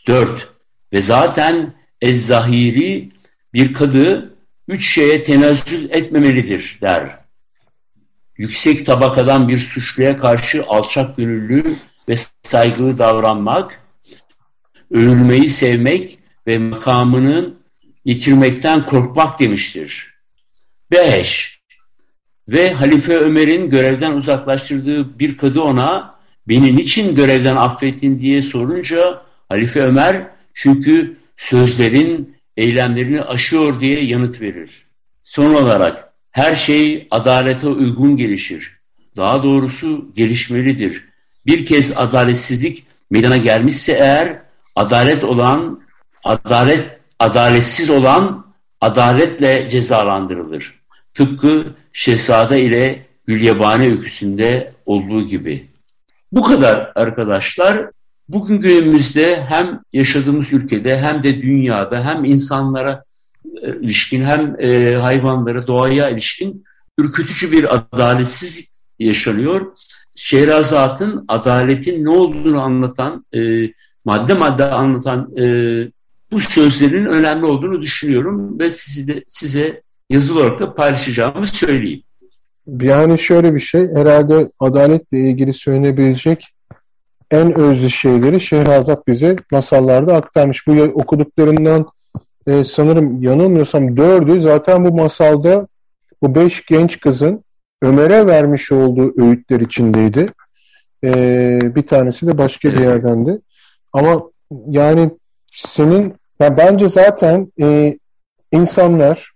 4. 0.08 0.48
Ve 0.92 1.00
zaten 1.00 1.74
ezzahiri 2.00 3.10
bir 3.54 3.72
kadı 3.74 4.34
üç 4.68 4.94
şeye 4.94 5.22
tenezzül 5.22 5.90
etmemelidir 5.90 6.78
der. 6.82 7.18
Yüksek 8.36 8.86
tabakadan 8.86 9.48
bir 9.48 9.58
suçluya 9.58 10.18
karşı 10.18 10.64
alçak 10.66 11.16
gönüllü 11.16 11.76
ve 12.08 12.14
saygılı 12.42 12.98
davranmak, 12.98 13.80
övülmeyi 14.90 15.48
sevmek 15.48 16.18
ve 16.46 16.58
makamının 16.58 17.62
yitirmekten 18.04 18.86
korkmak 18.86 19.40
demiştir. 19.40 20.14
5. 20.90 21.62
Ve 22.48 22.72
Halife 22.72 23.18
Ömer'in 23.18 23.70
görevden 23.70 24.12
uzaklaştırdığı 24.12 25.18
bir 25.18 25.36
kadı 25.36 25.60
ona 25.60 26.18
beni 26.48 26.76
niçin 26.76 27.14
görevden 27.14 27.56
affettin 27.56 28.20
diye 28.20 28.42
sorunca 28.42 29.22
Halife 29.48 29.80
Ömer 29.80 30.26
çünkü 30.54 31.16
sözlerin 31.36 32.31
eylemlerini 32.56 33.22
aşıyor 33.22 33.80
diye 33.80 34.04
yanıt 34.04 34.40
verir. 34.40 34.86
Son 35.22 35.54
olarak 35.54 36.12
her 36.30 36.54
şey 36.54 37.08
adalete 37.10 37.66
uygun 37.68 38.16
gelişir. 38.16 38.82
daha 39.16 39.42
doğrusu 39.42 40.12
gelişmelidir. 40.14 41.04
Bir 41.46 41.66
kez 41.66 41.92
adaletsizlik 41.96 42.86
meydana 43.10 43.36
gelmişse 43.36 43.92
eğer 43.92 44.42
adalet 44.76 45.24
olan, 45.24 45.82
adalet 46.24 47.00
adaletsiz 47.18 47.90
olan 47.90 48.46
adaletle 48.80 49.68
cezalandırılır. 49.68 50.80
Tıpkı 51.14 51.74
Şehzade 51.92 52.60
ile 52.60 53.06
Gülyabani 53.26 53.84
öyküsünde 53.90 54.72
olduğu 54.86 55.26
gibi. 55.26 55.68
Bu 56.32 56.42
kadar 56.42 56.92
arkadaşlar. 56.94 57.90
Bugün 58.28 58.60
günümüzde 58.60 59.44
hem 59.48 59.80
yaşadığımız 59.92 60.52
ülkede 60.52 60.98
hem 60.98 61.22
de 61.22 61.42
dünyada 61.42 62.04
hem 62.04 62.24
insanlara 62.24 63.04
e, 63.62 63.76
ilişkin 63.80 64.22
hem 64.22 64.56
e, 64.60 64.94
hayvanlara, 64.94 65.66
doğaya 65.66 66.10
ilişkin 66.10 66.64
ürkütücü 66.98 67.52
bir 67.52 67.74
adaletsiz 67.74 68.72
yaşanıyor. 68.98 69.66
Şehrazat'ın 70.16 71.24
adaletin 71.28 72.04
ne 72.04 72.10
olduğunu 72.10 72.60
anlatan, 72.60 73.26
e, 73.34 73.40
madde 74.04 74.34
madde 74.34 74.64
anlatan 74.64 75.28
bu 76.32 76.40
sözlerin 76.40 77.06
önemli 77.06 77.46
olduğunu 77.46 77.82
düşünüyorum 77.82 78.58
ve 78.58 78.70
sizi 78.70 79.08
de, 79.08 79.24
size 79.28 79.82
yazılı 80.10 80.40
olarak 80.40 80.58
da 80.58 80.74
paylaşacağımı 80.74 81.46
söyleyeyim. 81.46 82.02
Yani 82.80 83.18
şöyle 83.18 83.54
bir 83.54 83.60
şey, 83.60 83.88
herhalde 83.94 84.50
adaletle 84.60 85.18
ilgili 85.18 85.54
söylenebilecek 85.54 86.48
en 87.32 87.58
özlü 87.58 87.90
şeyleri 87.90 88.40
Şehrazat 88.40 89.06
bize 89.06 89.36
masallarda 89.52 90.14
aktarmış. 90.14 90.66
Bu 90.66 90.72
okuduklarından 90.82 91.86
e, 92.46 92.64
sanırım 92.64 93.22
yanılmıyorsam 93.22 93.96
dördü 93.96 94.40
zaten 94.40 94.84
bu 94.84 94.94
masalda 94.94 95.68
bu 96.22 96.34
beş 96.34 96.66
genç 96.66 97.00
kızın 97.00 97.44
Ömer'e 97.82 98.26
vermiş 98.26 98.72
olduğu 98.72 99.22
öğütler 99.22 99.60
içindeydi. 99.60 100.26
E, 101.04 101.10
bir 101.62 101.86
tanesi 101.86 102.26
de 102.26 102.38
başka 102.38 102.72
bir 102.72 102.78
yerdendi. 102.78 103.40
Ama 103.92 104.22
yani 104.68 105.10
senin 105.54 106.14
yani 106.40 106.56
bence 106.56 106.88
zaten 106.88 107.52
e, 107.60 107.98
insanlar 108.52 109.32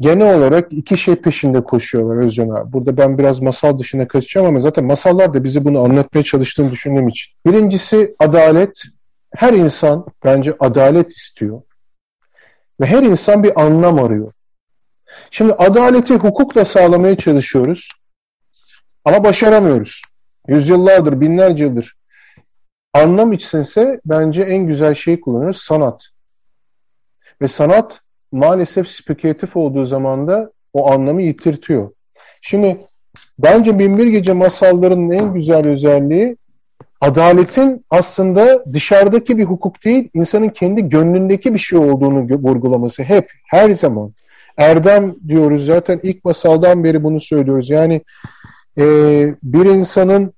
genel 0.00 0.38
olarak 0.38 0.72
iki 0.72 0.98
şey 0.98 1.16
peşinde 1.16 1.64
koşuyorlar 1.64 2.16
Özcan 2.16 2.50
abi. 2.50 2.72
Burada 2.72 2.96
ben 2.96 3.18
biraz 3.18 3.40
masal 3.40 3.78
dışına 3.78 4.08
kaçacağım 4.08 4.46
ama 4.46 4.60
zaten 4.60 4.84
masallar 4.84 5.34
da 5.34 5.44
bize 5.44 5.64
bunu 5.64 5.80
anlatmaya 5.84 6.24
çalıştığını 6.24 6.70
düşündüğüm 6.70 7.08
için. 7.08 7.34
Birincisi 7.46 8.16
adalet. 8.18 8.82
Her 9.34 9.52
insan 9.52 10.06
bence 10.24 10.56
adalet 10.60 11.10
istiyor. 11.10 11.62
Ve 12.80 12.86
her 12.86 13.02
insan 13.02 13.42
bir 13.42 13.60
anlam 13.60 13.98
arıyor. 13.98 14.32
Şimdi 15.30 15.52
adaleti 15.52 16.14
hukukla 16.14 16.64
sağlamaya 16.64 17.16
çalışıyoruz. 17.16 17.88
Ama 19.04 19.24
başaramıyoruz. 19.24 20.02
Yüzyıllardır, 20.48 21.20
binlerce 21.20 21.64
yıldır. 21.64 21.96
Anlam 22.94 23.32
içsinse 23.32 24.00
bence 24.04 24.42
en 24.42 24.66
güzel 24.66 24.94
şeyi 24.94 25.20
kullanıyoruz. 25.20 25.60
Sanat. 25.60 26.08
Ve 27.42 27.48
sanat 27.48 28.00
maalesef 28.32 28.88
spekülatif 28.88 29.56
olduğu 29.56 29.84
zaman 29.84 30.28
da 30.28 30.50
o 30.72 30.90
anlamı 30.92 31.22
yitirtiyor. 31.22 31.90
Şimdi 32.42 32.76
bence 33.38 33.78
Binbir 33.78 34.06
Gece 34.06 34.32
masallarının 34.32 35.10
en 35.10 35.34
güzel 35.34 35.66
özelliği 35.66 36.36
adaletin 37.00 37.84
aslında 37.90 38.64
dışarıdaki 38.72 39.38
bir 39.38 39.44
hukuk 39.44 39.84
değil, 39.84 40.08
insanın 40.14 40.48
kendi 40.48 40.88
gönlündeki 40.88 41.54
bir 41.54 41.58
şey 41.58 41.78
olduğunu 41.78 42.20
vurgulaması 42.20 43.02
hep, 43.02 43.32
her 43.46 43.70
zaman. 43.70 44.12
Erdem 44.56 45.14
diyoruz 45.28 45.66
zaten 45.66 46.00
ilk 46.02 46.24
masaldan 46.24 46.84
beri 46.84 47.04
bunu 47.04 47.20
söylüyoruz. 47.20 47.70
Yani 47.70 48.00
e, 48.78 48.84
bir 49.42 49.64
insanın 49.64 50.32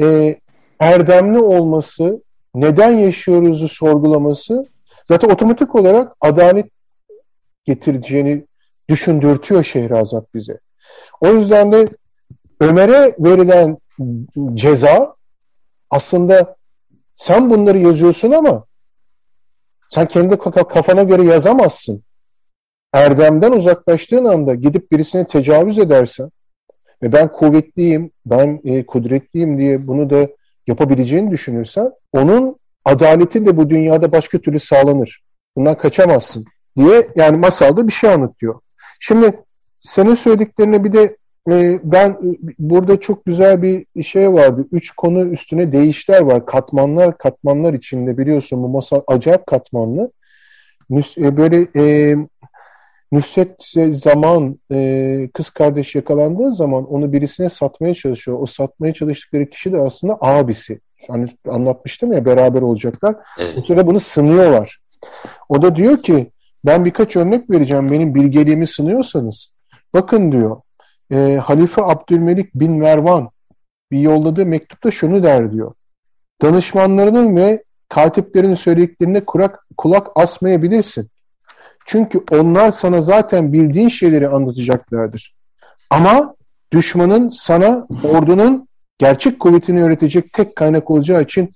e, 0.00 0.36
erdemli 0.80 1.38
olması, 1.38 2.22
neden 2.54 2.90
yaşıyoruzu 2.90 3.68
sorgulaması 3.68 4.66
zaten 5.08 5.28
otomatik 5.28 5.74
olarak 5.74 6.12
adalet 6.20 6.66
getireceğini 7.74 8.44
düşündürtüyor 8.88 9.64
Şehrazat 9.64 10.34
bize. 10.34 10.58
O 11.20 11.28
yüzden 11.28 11.72
de 11.72 11.88
Ömer'e 12.60 13.14
verilen 13.18 13.78
ceza 14.54 15.14
aslında 15.90 16.56
sen 17.16 17.50
bunları 17.50 17.78
yazıyorsun 17.78 18.30
ama 18.30 18.64
sen 19.90 20.06
kendi 20.06 20.38
kafana 20.38 21.02
göre 21.02 21.22
yazamazsın. 21.22 22.02
Erdemden 22.92 23.52
uzaklaştığın 23.52 24.24
anda 24.24 24.54
gidip 24.54 24.92
birisine 24.92 25.26
tecavüz 25.26 25.78
edersen 25.78 26.30
ve 27.02 27.12
ben 27.12 27.32
kuvvetliyim, 27.32 28.10
ben 28.26 28.60
e, 28.64 28.86
kudretliyim 28.86 29.58
diye 29.58 29.86
bunu 29.86 30.10
da 30.10 30.28
yapabileceğini 30.66 31.30
düşünürsen 31.30 31.92
onun 32.12 32.56
adaleti 32.84 33.46
de 33.46 33.56
bu 33.56 33.70
dünyada 33.70 34.12
başka 34.12 34.38
türlü 34.38 34.60
sağlanır. 34.60 35.22
Bundan 35.56 35.76
kaçamazsın 35.76 36.44
diye 36.76 37.08
yani 37.16 37.36
masalda 37.36 37.86
bir 37.88 37.92
şey 37.92 38.10
anlatıyor. 38.10 38.60
Şimdi 39.00 39.32
senin 39.80 40.14
söylediklerine 40.14 40.84
bir 40.84 40.92
de 40.92 41.16
e, 41.50 41.80
ben 41.84 42.10
e, 42.10 42.38
burada 42.58 43.00
çok 43.00 43.24
güzel 43.24 43.62
bir 43.62 44.02
şey 44.02 44.32
vardı. 44.32 44.66
Üç 44.72 44.90
konu 44.90 45.24
üstüne 45.24 45.72
değişler 45.72 46.20
var. 46.20 46.46
Katmanlar 46.46 47.18
katmanlar 47.18 47.74
içinde 47.74 48.18
biliyorsun 48.18 48.62
bu 48.62 48.68
masal 48.68 49.00
acayip 49.06 49.46
katmanlı. 49.46 50.12
E, 51.18 51.36
böyle 51.36 51.66
e, 51.76 52.16
Nusret 53.12 53.50
zaman 53.90 54.58
e, 54.72 55.28
kız 55.34 55.50
kardeş 55.50 55.94
yakalandığı 55.94 56.52
zaman 56.52 56.92
onu 56.92 57.12
birisine 57.12 57.48
satmaya 57.48 57.94
çalışıyor. 57.94 58.38
O 58.40 58.46
satmaya 58.46 58.94
çalıştıkları 58.94 59.50
kişi 59.50 59.72
de 59.72 59.78
aslında 59.78 60.18
abisi. 60.20 60.80
Hani 61.08 61.26
anlatmıştım 61.48 62.12
ya 62.12 62.24
beraber 62.24 62.62
olacaklar. 62.62 63.16
Evet. 63.38 63.58
O 63.58 63.62
sırada 63.62 63.86
bunu 63.86 64.00
sınıyorlar. 64.00 64.78
O 65.48 65.62
da 65.62 65.76
diyor 65.76 66.02
ki 66.02 66.30
ben 66.64 66.84
birkaç 66.84 67.16
örnek 67.16 67.50
vereceğim. 67.50 67.90
Benim 67.90 68.14
bilgeliğimi 68.14 68.66
sınıyorsanız. 68.66 69.52
Bakın 69.94 70.32
diyor. 70.32 70.60
E, 71.12 71.40
Halife 71.44 71.82
Abdülmelik 71.82 72.54
bin 72.54 72.72
Mervan 72.72 73.30
bir 73.90 73.98
yolladığı 73.98 74.46
mektupta 74.46 74.90
şunu 74.90 75.22
der 75.22 75.52
diyor. 75.52 75.74
Danışmanlarının 76.42 77.36
ve 77.36 77.62
katiplerin 77.88 78.54
söylediklerine 78.54 79.24
kulak, 79.24 79.66
kulak 79.76 80.06
asmayabilirsin. 80.14 81.08
Çünkü 81.86 82.24
onlar 82.30 82.70
sana 82.70 83.02
zaten 83.02 83.52
bildiğin 83.52 83.88
şeyleri 83.88 84.28
anlatacaklardır. 84.28 85.34
Ama 85.90 86.34
düşmanın 86.72 87.30
sana 87.30 87.86
ordunun 88.04 88.68
gerçek 88.98 89.40
kuvvetini 89.40 89.82
öğretecek 89.82 90.32
tek 90.32 90.56
kaynak 90.56 90.90
olacağı 90.90 91.22
için 91.22 91.54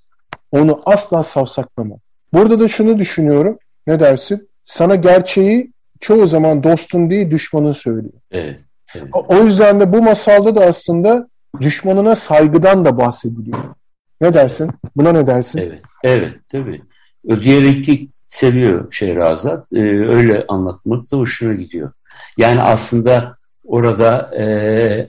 onu 0.52 0.82
asla 0.86 1.22
savsaklama. 1.22 1.94
Burada 2.32 2.60
da 2.60 2.68
şunu 2.68 2.98
düşünüyorum. 2.98 3.58
Ne 3.86 4.00
dersin? 4.00 4.48
Sana 4.64 4.94
gerçeği 4.94 5.72
çoğu 6.00 6.26
zaman 6.26 6.62
dostun 6.62 7.10
değil 7.10 7.30
düşmanın 7.30 7.72
söylüyor. 7.72 8.20
Evet, 8.30 8.60
evet. 8.94 9.08
O 9.12 9.36
yüzden 9.36 9.80
de 9.80 9.92
bu 9.92 10.02
masalda 10.02 10.56
da 10.56 10.64
aslında 10.64 11.28
düşmanına 11.60 12.16
saygıdan 12.16 12.84
da 12.84 12.98
bahsediliyor. 12.98 13.58
Ne 14.20 14.34
dersin? 14.34 14.70
Buna 14.96 15.12
ne 15.12 15.26
dersin? 15.26 15.58
Evet, 15.58 15.82
evet 16.04 16.34
tabii. 16.48 16.82
Diyalektik 17.28 18.10
seviyor 18.12 18.92
Şehrazat. 18.92 19.66
Ee, 19.72 19.80
öyle 19.88 20.44
anlatmak 20.48 21.10
da 21.10 21.16
hoşuna 21.16 21.52
gidiyor. 21.52 21.92
Yani 22.36 22.62
aslında 22.62 23.36
orada 23.64 24.36
e, 24.38 25.08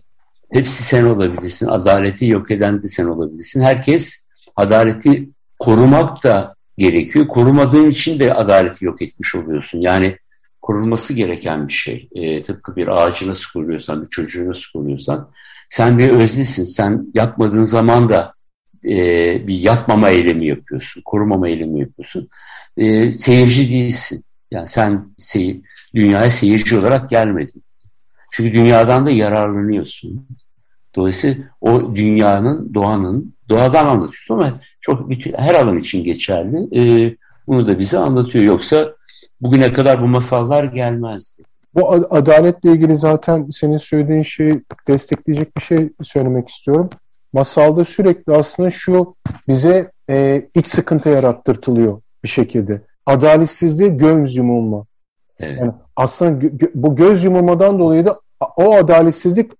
hepsi 0.52 0.84
sen 0.84 1.04
olabilirsin. 1.04 1.68
Adaleti 1.68 2.26
yok 2.26 2.52
eden 2.52 2.84
de 2.84 2.88
sen 2.88 3.06
olabilirsin. 3.06 3.62
Herkes 3.62 4.26
adaleti 4.56 5.30
korumak 5.60 6.24
da 6.24 6.55
gerekiyor. 6.78 7.28
Korumadığın 7.28 7.90
için 7.90 8.20
de 8.20 8.34
adaleti 8.34 8.86
yok 8.86 9.02
etmiş 9.02 9.36
oluyorsun. 9.36 9.82
Yani 9.82 10.18
korunması 10.62 11.14
gereken 11.14 11.68
bir 11.68 11.74
şey. 11.74 12.10
E, 12.16 12.42
tıpkı 12.42 12.76
bir 12.76 12.88
ağacı 12.88 13.28
nasıl 13.28 13.52
koruyorsan, 13.54 14.04
bir 14.04 14.10
çocuğu 14.10 14.50
nasıl 14.50 14.72
koruyorsan. 14.74 15.32
Sen 15.70 15.98
bir 15.98 16.10
öznesin. 16.10 16.64
Sen 16.64 17.08
yapmadığın 17.14 17.64
zaman 17.64 18.10
da 18.10 18.34
e, 18.86 18.98
bir 19.48 19.60
yapmama 19.60 20.10
eylemi 20.10 20.48
yapıyorsun. 20.48 21.02
Korumama 21.06 21.50
eylemi 21.50 21.80
yapıyorsun. 21.80 22.30
E, 22.78 23.14
seyirci 23.14 23.70
değilsin. 23.70 24.24
Yani 24.52 24.68
sen 24.68 25.08
seyir, 25.18 25.62
dünyaya 25.96 26.32
seyirci 26.32 26.78
olarak 26.78 27.10
gelmedin. 27.10 27.64
Çünkü 28.32 28.54
dünyadan 28.54 29.06
da 29.06 29.12
yararlanıyorsun. 29.12 30.28
Dolayısıyla 30.96 31.44
o 31.62 31.96
dünyanın, 31.96 32.74
doğanın, 32.74 33.35
doğadan 33.50 33.86
anlatıyorsun 33.86 34.34
ama 34.34 34.62
çok 34.82 35.10
bütün, 35.10 35.34
her 35.34 35.56
alan 35.56 35.78
için 35.78 36.04
geçerli. 36.04 36.80
E, 36.80 37.16
bunu 37.48 37.68
da 37.68 37.80
bize 37.80 37.98
anlatıyor. 37.98 38.44
Yoksa 38.44 38.96
bugüne 39.42 39.74
kadar 39.74 40.02
bu 40.02 40.08
masallar 40.08 40.64
gelmezdi. 40.64 41.44
Bu 41.76 41.92
adaletle 41.92 42.72
ilgili 42.72 42.98
zaten 42.98 43.50
senin 43.50 43.78
söylediğin 43.78 44.22
şeyi 44.22 44.64
destekleyecek 44.88 45.58
bir 45.58 45.62
şey 45.62 45.90
söylemek 46.04 46.50
istiyorum. 46.50 46.90
Masalda 47.34 47.86
sürekli 47.86 48.34
aslında 48.34 48.70
şu 48.70 49.16
bize 49.48 49.92
e, 50.10 50.48
iç 50.56 50.68
sıkıntı 50.68 51.10
yarattırtılıyor 51.10 52.02
bir 52.24 52.30
şekilde. 52.30 52.82
Adaletsizliğe 53.06 53.90
göz 53.90 54.36
yumulma. 54.36 54.86
Evet. 55.40 55.60
Yani 55.60 55.72
aslında 55.96 56.48
gö 56.48 56.68
bu 56.76 56.96
göz 56.96 57.24
yumulmadan 57.24 57.80
dolayı 57.80 58.06
da 58.06 58.20
o 58.58 58.76
adaletsizlik 58.76 59.52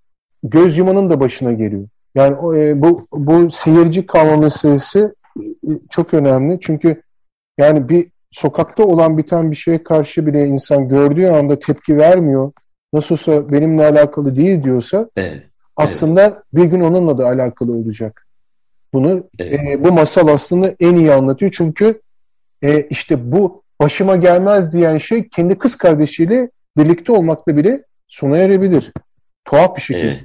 göz 0.44 0.78
yumanın 0.78 1.10
da 1.10 1.20
başına 1.20 1.54
geliyor. 1.54 1.88
Yani 2.16 2.60
e, 2.60 2.82
bu 2.82 3.06
bu 3.12 3.52
seyirci 3.52 4.06
kalma 4.06 4.38
meselesi 4.38 5.14
e, 5.40 5.70
çok 5.90 6.14
önemli. 6.14 6.60
Çünkü 6.62 7.02
yani 7.58 7.90
bir 7.90 8.08
sokakta 8.32 8.84
olan 8.84 9.18
biten 9.18 9.52
bir 9.52 9.56
şeye 9.56 9.84
karşı 9.84 10.26
bile 10.26 10.46
insan 10.46 10.90
gördüğü 10.90 11.26
anda 11.28 11.60
tepki 11.60 11.98
vermiyor. 11.98 12.52
Nasılsa 12.94 13.52
benimle 13.52 13.86
alakalı 13.86 14.36
değil 14.36 14.64
diyorsa 14.64 15.10
Evet. 15.16 15.44
aslında 15.76 16.44
bir 16.54 16.66
gün 16.66 16.82
onunla 16.82 17.18
da 17.18 17.26
alakalı 17.28 17.72
olacak. 17.74 18.28
Bunu 18.94 19.24
Evet. 19.40 19.60
e, 19.68 19.84
bu 19.84 19.92
masal 19.92 20.28
aslında 20.28 20.76
en 20.80 20.96
iyi 20.96 21.14
anlatıyor. 21.14 21.52
Çünkü 21.56 22.02
e, 22.62 22.82
işte 22.82 23.32
bu 23.32 23.64
başıma 23.82 24.16
gelmez 24.16 24.74
diyen 24.74 24.98
şey 24.98 25.30
kendi 25.30 25.58
kız 25.58 25.76
kardeşiyle 25.76 26.50
birlikte 26.78 27.12
olmakla 27.12 27.58
bile 27.58 27.84
sona 28.08 28.38
erebilir. 28.38 28.92
Tuhaf 29.46 29.76
bir 29.76 29.82
şekilde. 29.82 30.08
Evet. 30.08 30.24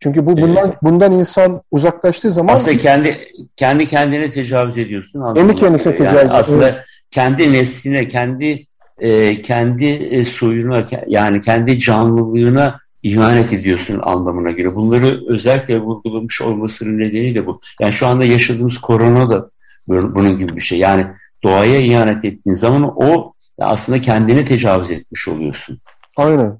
Çünkü 0.00 0.26
bu 0.26 0.36
bundan 0.36 0.74
bundan 0.82 1.12
insan 1.12 1.62
uzaklaştığı 1.70 2.30
zaman 2.30 2.54
Aslında 2.54 2.78
kendi 2.78 3.18
kendi 3.56 3.86
kendine 3.86 4.30
tecavüz 4.30 4.78
ediyorsun. 4.78 5.20
anlamına 5.20 5.54
kendisine 5.54 5.94
tecavüz, 5.94 6.16
Yani 6.18 6.30
aslında 6.30 6.84
kendi 7.10 7.52
nesline, 7.52 8.08
kendi 8.08 8.66
e, 8.98 9.42
kendi 9.42 9.84
e, 9.84 10.24
soyuna, 10.24 10.86
yani 11.06 11.42
kendi 11.42 11.78
canlılığına 11.78 12.80
ihanet 13.02 13.52
ediyorsun 13.52 14.00
anlamına 14.02 14.50
göre. 14.50 14.74
Bunları 14.74 15.20
özellikle 15.28 15.80
vurgulamış 15.80 16.42
olmasının 16.42 16.98
nedeni 16.98 17.34
de 17.34 17.46
bu. 17.46 17.60
Yani 17.80 17.92
şu 17.92 18.06
anda 18.06 18.24
yaşadığımız 18.24 18.78
korona 18.78 19.30
da 19.30 19.50
bunun 19.88 20.38
gibi 20.38 20.56
bir 20.56 20.60
şey. 20.60 20.78
Yani 20.78 21.06
doğaya 21.42 21.80
ihanet 21.80 22.24
ettiğin 22.24 22.54
zaman 22.54 22.92
o 22.96 23.32
aslında 23.60 24.00
kendine 24.00 24.44
tecavüz 24.44 24.90
etmiş 24.90 25.28
oluyorsun. 25.28 25.80
aynen. 26.16 26.58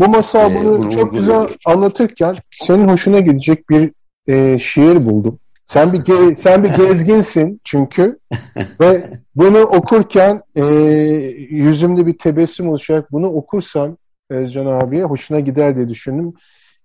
Bu 0.00 0.08
masal 0.08 0.52
Ee, 0.52 0.54
bunu 0.54 0.78
bunu 0.78 0.90
çok 0.90 1.12
güzel 1.14 1.34
vurguluyor. 1.34 1.58
anlatırken 1.66 2.36
senin 2.50 2.88
hoşuna 2.88 3.20
gidecek 3.20 3.70
bir 3.70 3.92
e, 4.28 4.58
şiir 4.58 5.04
buldum. 5.04 5.38
Sen 5.64 5.92
bir 5.92 5.98
ge- 5.98 6.36
sen 6.36 6.64
bir 6.64 6.68
gezginsin 6.68 7.60
çünkü 7.64 8.18
ve 8.80 9.10
bunu 9.34 9.58
okurken 9.58 10.42
e, 10.56 10.64
yüzümde 11.50 12.06
bir 12.06 12.18
tebessüm 12.18 12.68
oluşarak 12.68 13.12
bunu 13.12 13.26
okursam 13.28 13.96
Özcan 14.30 14.66
abiye 14.66 15.04
hoşuna 15.04 15.40
gider 15.40 15.76
diye 15.76 15.88
düşündüm. 15.88 16.34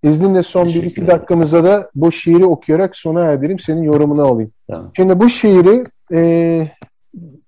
İzninle 0.03 0.43
son 0.43 0.63
bir 0.65 0.69
Teşekkür 0.69 0.87
iki 0.91 1.01
ederim. 1.01 1.17
dakikamızda 1.17 1.63
da 1.63 1.89
bu 1.95 2.11
şiiri 2.11 2.45
okuyarak 2.45 2.95
sona 2.95 3.21
erdireyim. 3.25 3.59
Senin 3.59 3.83
yorumunu 3.83 4.23
alayım. 4.25 4.51
Tamam. 4.67 4.91
Şimdi 4.95 5.19
bu 5.19 5.29
şiiri 5.29 5.83
e, 6.13 6.67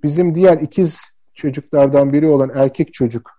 bizim 0.03 0.35
diğer 0.35 0.57
ikiz 0.57 1.01
çocuklardan 1.33 2.13
biri 2.13 2.27
olan 2.27 2.51
erkek 2.55 2.93
çocuk 2.93 3.31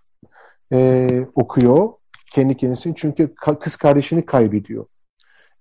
e, 0.73 1.07
okuyor 1.35 1.89
kendi 2.33 2.57
kendisini. 2.57 2.93
Çünkü 2.95 3.35
kız 3.59 3.75
kardeşini 3.75 4.25
kaybediyor. 4.25 4.85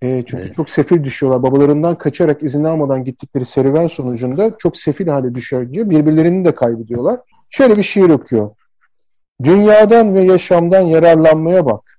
E, 0.03 0.25
çünkü 0.27 0.43
Evet. 0.43 0.55
çok 0.55 0.71
sefil 0.71 1.05
düşüyorlar. 1.05 1.43
Babalarından 1.43 1.99
kaçarak 1.99 2.43
izin 2.43 2.65
almadan 2.65 3.05
gittikleri 3.05 3.45
serüven 3.45 3.87
sonucunda 3.87 4.57
çok 4.59 4.77
sefil 4.77 5.07
hale 5.07 5.35
düşerince 5.35 5.91
birbirlerini 5.91 6.45
de 6.45 6.55
kaybediyorlar. 6.55 7.21
Şöyle 7.51 7.77
bir 7.77 7.83
şiir 7.83 8.11
okuyor. 8.11 8.51
Dünyadan 9.43 10.15
ve 10.15 10.21
yaşamdan 10.21 10.81
yararlanmaya 10.81 11.67
bak. 11.67 11.99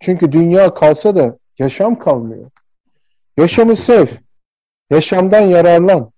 Çünkü 0.00 0.32
dünya 0.32 0.74
kalsa 0.74 1.16
da 1.16 1.38
yaşam 1.58 1.98
kalmıyor. 1.98 2.50
Yaşamı 3.36 3.76
sev. 3.76 4.06
Yaşamdan 4.90 5.40
yararlan. 5.40 6.10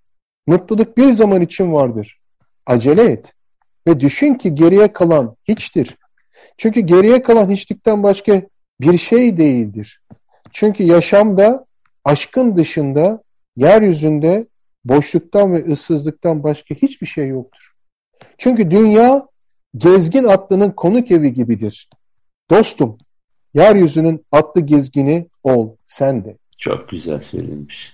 Mutluluk 0.47 0.97
bir 0.97 1.13
zaman 1.13 1.41
için 1.41 1.73
vardır. 1.73 2.21
Acele 2.67 3.03
et. 3.03 3.33
Ve 3.87 4.01
düşün 4.01 4.35
ki 4.35 4.55
geriye 4.55 4.93
kalan 4.93 5.37
hiçtir. 5.45 5.97
Çünkü 6.57 6.81
geriye 6.81 7.23
kalan 7.23 7.51
hiçlikten 7.51 8.03
başka 8.03 8.43
bir 8.81 8.99
şey 8.99 9.37
değildir. 9.37 10.01
Çünkü 10.53 10.83
yaşamda 10.83 11.67
aşkın 12.05 12.57
dışında 12.57 13.23
yeryüzünde 13.57 14.47
boşluktan 14.85 15.55
ve 15.55 15.73
ıssızlıktan 15.73 16.43
başka 16.43 16.75
hiçbir 16.75 17.07
şey 17.07 17.29
yoktur. 17.29 17.73
Çünkü 18.39 18.71
dünya 18.71 19.27
gezgin 19.77 20.25
atlının 20.25 20.71
konuk 20.71 21.11
evi 21.11 21.35
gibidir. 21.35 21.89
Dostum, 22.51 22.99
yeryüzünün 23.55 24.27
atlı 24.33 24.61
gezgini 24.61 25.29
ol 25.43 25.77
sen 25.85 26.25
de. 26.25 26.37
Çok 26.59 26.89
güzel 26.89 27.21
söylemiş. 27.21 27.93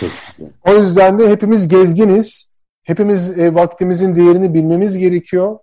Çok 0.00 0.10
güzel. 0.30 0.50
O 0.68 0.80
yüzden 0.80 1.18
de 1.18 1.28
hepimiz 1.28 1.68
gezginiz. 1.68 2.48
Hepimiz 2.82 3.38
e, 3.38 3.54
vaktimizin 3.54 4.16
değerini 4.16 4.54
bilmemiz 4.54 4.98
gerekiyor. 4.98 5.58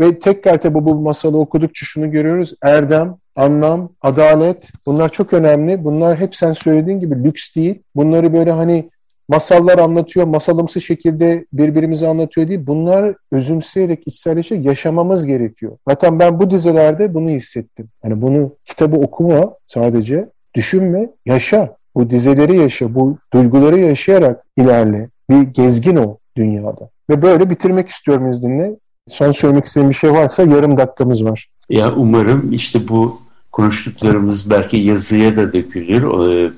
Ve 0.00 0.18
tekrar 0.18 0.60
tabi 0.60 0.74
bu 0.74 0.94
masalı 0.94 1.38
okudukça 1.38 1.86
şunu 1.86 2.10
görüyoruz. 2.10 2.54
Erdem, 2.62 3.16
anlam, 3.36 3.88
adalet 4.00 4.70
bunlar 4.86 5.08
çok 5.08 5.32
önemli. 5.32 5.84
Bunlar 5.84 6.18
hep 6.18 6.36
sen 6.36 6.52
söylediğin 6.52 7.00
gibi 7.00 7.24
lüks 7.24 7.54
değil. 7.54 7.82
Bunları 7.96 8.32
böyle 8.32 8.50
hani 8.50 8.90
masallar 9.28 9.78
anlatıyor, 9.78 10.26
masalımsı 10.26 10.80
şekilde 10.80 11.46
birbirimize 11.52 12.08
anlatıyor 12.08 12.48
değil. 12.48 12.66
Bunlar 12.66 13.14
özümseyerek, 13.32 14.06
içselleşerek 14.06 14.64
yaşamamız 14.64 15.26
gerekiyor. 15.26 15.78
Zaten 15.88 16.18
ben 16.18 16.40
bu 16.40 16.50
dizilerde 16.50 17.14
bunu 17.14 17.30
hissettim. 17.30 17.88
Hani 18.02 18.22
bunu 18.22 18.52
kitabı 18.64 18.96
okuma 18.96 19.54
sadece, 19.66 20.28
düşünme, 20.54 21.10
yaşa. 21.26 21.76
Bu 21.94 22.10
dizeleri 22.10 22.56
yaşa, 22.56 22.94
bu 22.94 23.18
duyguları 23.32 23.78
yaşayarak 23.78 24.44
ilerle. 24.56 25.08
Bir 25.30 25.42
gezgin 25.42 25.96
ol 25.96 26.16
dünyada. 26.36 26.90
Ve 27.10 27.22
böyle 27.22 27.50
bitirmek 27.50 27.88
istiyorum 27.88 28.30
izninle. 28.30 28.76
Son 29.10 29.32
söylemek 29.32 29.64
istediğim 29.64 29.90
bir 29.90 29.94
şey 29.94 30.12
varsa 30.12 30.42
yarım 30.42 30.76
dakikamız 30.76 31.24
var. 31.24 31.46
Ya 31.68 31.94
umarım 31.94 32.52
işte 32.52 32.88
bu 32.88 33.20
konuştuklarımız 33.52 34.50
belki 34.50 34.76
yazıya 34.76 35.36
da 35.36 35.52
dökülür. 35.52 36.28
Ee, 36.46 36.50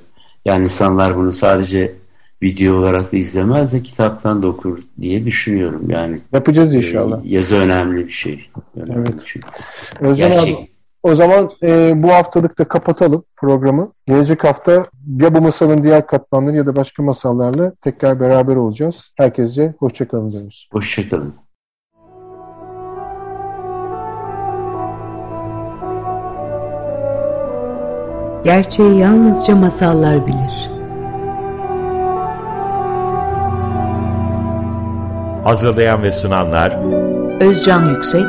Yani 0.45 0.63
insanlar 0.63 1.17
bunu 1.17 1.33
sadece 1.33 1.95
video 2.43 2.77
olarak 2.77 3.13
da 3.13 3.17
izlemez 3.17 3.73
de 3.73 3.83
kitaptan 3.83 4.43
da 4.43 4.49
okur 4.49 4.79
diye 5.01 5.25
düşünüyorum. 5.25 5.91
Yani 5.91 6.21
Yapacağız 6.33 6.75
e, 6.75 6.77
inşallah. 6.77 7.21
yazı 7.25 7.57
önemli 7.57 8.07
bir 8.07 8.13
şey. 8.13 8.51
Önemli 8.77 9.09
Evet. 9.09 9.23
bir 9.23 9.27
şey. 9.27 9.43
Özlem 10.01 10.31
Gerçek. 10.31 10.57
abi, 10.59 10.69
o 11.03 11.15
zaman 11.15 11.51
e, 11.63 11.93
bu 12.03 12.09
haftalık 12.09 12.59
da 12.59 12.65
kapatalım 12.65 13.25
programı. 13.37 13.93
Gelecek 14.07 14.45
hafta 14.45 14.73
ya 15.21 15.35
bu 15.35 15.41
masalın 15.41 15.83
diğer 15.83 16.07
katmanları 16.07 16.57
ya 16.57 16.67
da 16.67 16.77
başka 16.77 17.03
masallarla 17.03 17.73
tekrar 17.83 18.21
beraber 18.21 18.57
olacağız. 18.57 19.13
Herkese 19.17 19.75
hoşçakalın 19.79 20.33
diyoruz. 20.33 20.69
Hoşçakalın. 20.73 21.35
Gerçeği 28.49 28.99
yalnızca 28.99 29.57
masallar 29.57 30.27
bilir. 30.27 30.71
Hazırlayan 35.45 36.03
ve 36.03 36.11
sunanlar 36.11 36.79
Özcan 37.41 37.91
Yüksek 37.91 38.27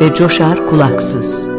ve 0.00 0.14
Coşar 0.14 0.66
Kulaksız. 0.66 1.50